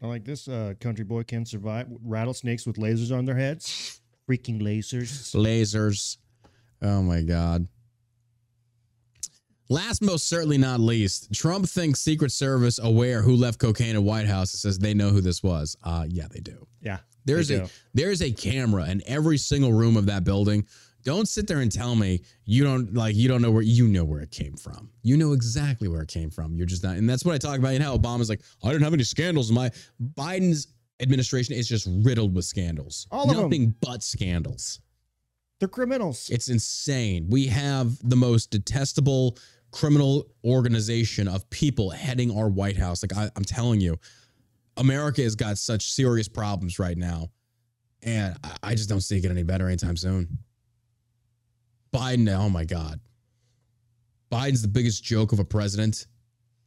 [0.00, 0.48] I like this.
[0.48, 4.00] Uh, country boy can survive rattlesnakes with lasers on their heads.
[4.26, 5.34] Freaking lasers.
[5.34, 6.16] Lasers.
[6.80, 7.68] Oh my God.
[9.68, 14.26] Last, most certainly not least, Trump thinks Secret Service aware who left cocaine at White
[14.26, 15.76] House and says they know who this was.
[15.82, 16.66] Uh, yeah, they do.
[16.80, 16.98] Yeah.
[17.24, 17.66] There's a do.
[17.94, 20.66] there's a camera in every single room of that building.
[21.04, 24.04] Don't sit there and tell me you don't like you don't know where you know
[24.04, 24.90] where it came from.
[25.02, 26.54] You know exactly where it came from.
[26.56, 27.72] You're just not, and that's what I talk about.
[27.72, 29.50] You know, how Obama's like, I didn't have any scandals.
[29.52, 29.70] My
[30.14, 30.68] Biden's
[31.00, 33.06] administration is just riddled with scandals.
[33.10, 33.42] All of 'em.
[33.44, 34.80] Nothing but scandals.
[35.62, 36.28] They're criminals.
[36.28, 37.28] It's insane.
[37.30, 39.38] We have the most detestable
[39.70, 43.04] criminal organization of people heading our White House.
[43.04, 43.96] Like I, I'm telling you,
[44.76, 47.30] America has got such serious problems right now,
[48.02, 50.36] and I, I just don't see it get any better anytime soon.
[51.94, 52.98] Biden, oh my God,
[54.32, 56.08] Biden's the biggest joke of a president.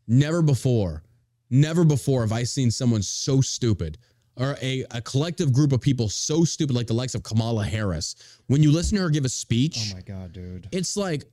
[0.07, 1.03] Never before,
[1.49, 3.98] never before have I seen someone so stupid
[4.38, 8.16] or a, a collective group of people so stupid, like the likes of Kamala Harris.
[8.48, 10.68] When you listen to her give a speech, oh my god, dude.
[10.72, 11.24] it's like,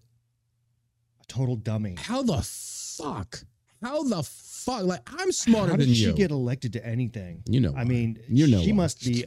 [1.20, 1.97] A total dummy.
[1.99, 3.43] how the fuck?
[3.83, 4.85] How the fuck?
[4.85, 6.11] Like, I'm smarter How than did you.
[6.11, 7.43] she get elected to anything?
[7.49, 7.85] you know, I why.
[7.85, 8.77] mean, You know she why.
[8.77, 9.24] must be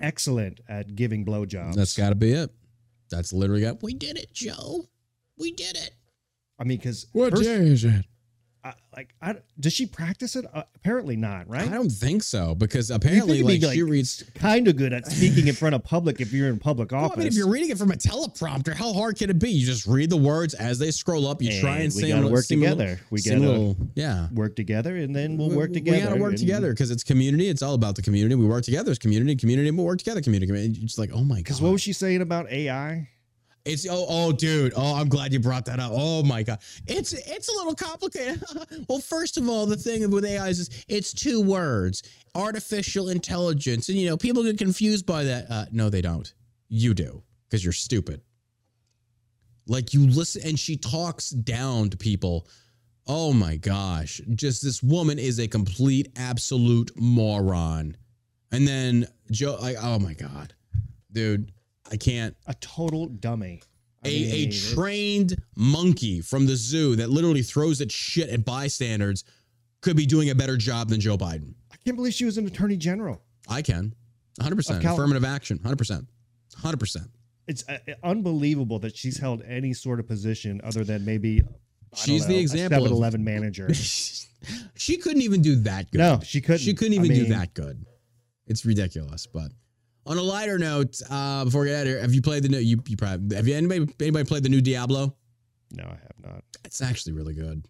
[0.00, 1.74] excellent at giving blowjobs.
[1.74, 2.50] that's got to be it.
[3.10, 3.82] That's literally got.
[3.82, 4.86] We did it, Joe.
[5.38, 5.94] We did it.
[6.58, 8.04] I mean, because What first, day is it?
[8.64, 10.44] I, like, I, does she practice it?
[10.54, 11.68] Uh, apparently not, right?
[11.68, 14.22] I don't think so because apparently, like, it'd she reads.
[14.36, 17.16] kind of good at speaking in front of public if you're in public Well, office.
[17.16, 19.50] I mean, if you're reading it from a teleprompter, how hard can it be?
[19.50, 21.42] You just read the words as they scroll up.
[21.42, 23.00] You try Hey, and we gotta work a little- together.
[23.10, 24.28] We gotta little- yeah.
[24.32, 25.96] work together, and then we'll work together.
[25.98, 27.48] We gotta work and- together because it's community.
[27.48, 28.36] It's all about the community.
[28.36, 29.34] We work together as community.
[29.34, 29.72] Community.
[29.72, 30.20] We work together.
[30.20, 30.46] Community.
[30.46, 30.80] community.
[30.84, 31.44] It's like, oh my god.
[31.44, 33.08] Because what was she saying about AI?
[33.64, 34.72] It's oh oh dude.
[34.76, 35.92] Oh I'm glad you brought that up.
[35.94, 36.58] Oh my god.
[36.86, 38.42] It's it's a little complicated.
[38.88, 42.02] Well first of all the thing with AI is it's two words
[42.34, 43.88] artificial intelligence.
[43.88, 45.46] And you know people get confused by that.
[45.48, 46.32] Uh, no they don't.
[46.68, 48.20] You do because you're stupid.
[49.66, 52.48] Like you listen and she talks down to people.
[53.06, 54.20] Oh my gosh.
[54.34, 57.96] Just this woman is a complete absolute moron.
[58.50, 60.54] And then Joe like oh my god.
[61.12, 61.52] Dude
[61.92, 63.62] I can't A total dummy.
[64.04, 68.44] I a, mean, a trained monkey from the zoo that literally throws its shit at
[68.44, 69.22] bystanders
[69.80, 71.54] could be doing a better job than Joe Biden.
[71.70, 73.22] I can't believe she was an attorney general.
[73.48, 73.94] I can.
[74.40, 74.80] 100%.
[74.80, 75.58] Cal- Affirmative action.
[75.58, 76.06] 100%.
[76.62, 77.08] 100%.
[77.46, 81.42] It's uh, unbelievable that she's held any sort of position other than maybe.
[81.94, 83.72] She's the example of- 7 Eleven manager.
[84.74, 85.98] she couldn't even do that good.
[85.98, 86.60] no, she couldn't.
[86.60, 87.84] She couldn't I even do that good.
[88.46, 89.26] It's ridiculous.
[89.26, 89.52] But
[90.06, 92.48] on a lighter note, uh, before we get out of here, have you played the
[92.48, 92.58] new?
[92.58, 95.14] You, you probably have you anybody anybody played the new Diablo?
[95.72, 96.44] No, I have not.
[96.64, 97.66] It's actually really good.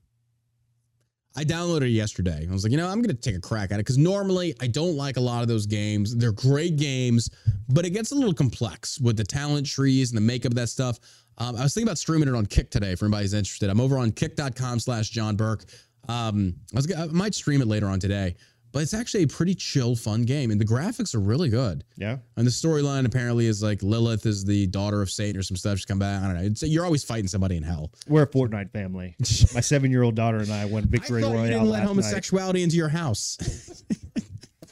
[1.34, 2.46] I downloaded it yesterday.
[2.48, 4.54] I was like, you know, I'm going to take a crack at it because normally
[4.60, 6.14] I don't like a lot of those games.
[6.14, 7.30] They're great games,
[7.70, 10.68] but it gets a little complex with the talent trees and the makeup of that
[10.68, 10.98] stuff.
[11.38, 13.70] Um, I was thinking about streaming it on Kick today for anybody who's interested.
[13.70, 15.64] I'm over on kick.com slash John Burke.
[16.08, 18.36] Um, I, was, I might stream it later on today,
[18.72, 20.50] but it's actually a pretty chill, fun game.
[20.50, 21.84] And the graphics are really good.
[21.96, 22.18] Yeah.
[22.36, 25.78] And the storyline apparently is like Lilith is the daughter of Satan or some stuff.
[25.78, 26.22] She's come back.
[26.22, 26.42] I don't know.
[26.42, 27.92] It's, you're always fighting somebody in hell.
[28.08, 29.14] We're a Fortnite family.
[29.54, 31.44] My seven year old daughter and I won Victory I Royale.
[31.44, 31.88] you didn't let last night.
[31.88, 33.84] homosexuality into your house.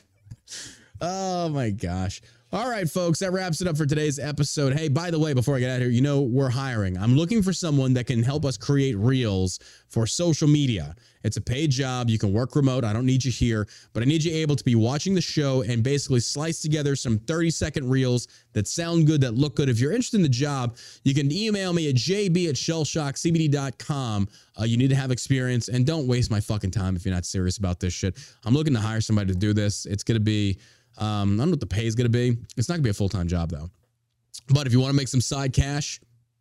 [1.00, 2.22] oh my gosh.
[2.52, 4.72] All right, folks, that wraps it up for today's episode.
[4.72, 6.98] Hey, by the way, before I get out of here, you know, we're hiring.
[6.98, 10.96] I'm looking for someone that can help us create reels for social media.
[11.22, 12.08] It's a paid job.
[12.08, 12.84] You can work remote.
[12.84, 15.62] I don't need you here, but I need you able to be watching the show
[15.62, 19.68] and basically slice together some 30 second reels that sound good, that look good.
[19.68, 24.28] If you're interested in the job, you can email me at jb at shellshockcbd.com.
[24.58, 27.24] Uh, you need to have experience and don't waste my fucking time if you're not
[27.24, 28.16] serious about this shit.
[28.44, 29.86] I'm looking to hire somebody to do this.
[29.86, 30.58] It's going to be,
[30.98, 32.36] um, I don't know what the pay is going to be.
[32.56, 33.70] It's not going to be a full time job though.
[34.48, 36.00] But if you want to make some side cash,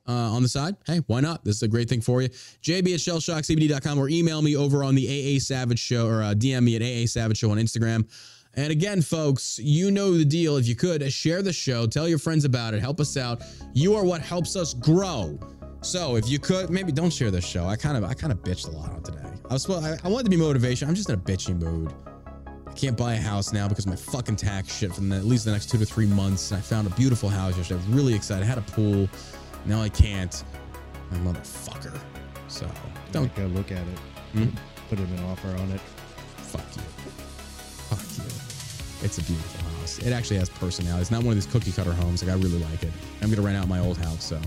[0.10, 1.45] uh, on the side, hey, why not?
[1.45, 2.30] This is a great thing for you.
[2.30, 6.64] JB at shellshockcbd.com or email me over on the AA Savage Show or uh, DM
[6.64, 8.10] me at AA Savage Show on Instagram.
[8.56, 10.57] And again, folks, you know the deal.
[10.57, 13.44] If you could, uh, share the show, tell your friends about it, help us out.
[13.73, 15.40] You are what helps us grow.
[15.81, 17.68] So if you could, maybe don't share this show.
[17.68, 19.19] I kind of, I kind of bitched a lot on today.
[19.49, 20.90] I was, I, I wanted to be motivation.
[20.90, 21.94] I'm just in a bitchy mood.
[22.68, 25.45] I can't buy a house now because my fucking tax shit for the, at least
[25.45, 26.52] the next two to three months.
[26.52, 27.80] And I found a beautiful house yesterday.
[27.80, 28.44] I was really excited.
[28.44, 29.07] I had a pool.
[29.65, 30.44] Now I can't.
[31.11, 31.99] My motherfucker.
[32.48, 32.69] So
[33.11, 33.99] don't Go look at it.
[34.34, 34.48] Hmm?
[34.90, 35.81] Put in an offer on it.
[36.38, 36.81] fuck you.
[37.90, 39.06] Fuck you.
[39.06, 39.99] It's a beautiful house.
[39.99, 41.02] It actually has personality.
[41.02, 42.23] It's not one of these cookie cutter homes.
[42.23, 42.91] Like I really like it.
[43.22, 44.23] I'm gonna rent out my old house.
[44.23, 44.40] So.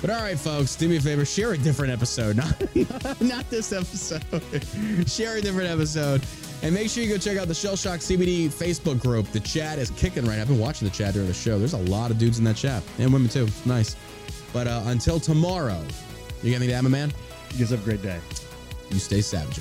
[0.00, 2.36] But all right, folks, do me a favor, share a different episode,
[2.74, 4.22] not, not this episode.
[5.08, 6.22] share a different episode.
[6.62, 9.26] And make sure you go check out the Shell Shock CBD Facebook group.
[9.32, 10.38] The chat is kicking right.
[10.38, 11.58] I've been watching the chat during the show.
[11.58, 13.48] There's a lot of dudes in that chat and women too.
[13.64, 13.96] Nice.
[14.54, 15.82] But uh, until tomorrow,
[16.42, 17.12] you got anything to add, my man?
[17.52, 18.20] You guys have a great day.
[18.90, 19.58] You stay savage.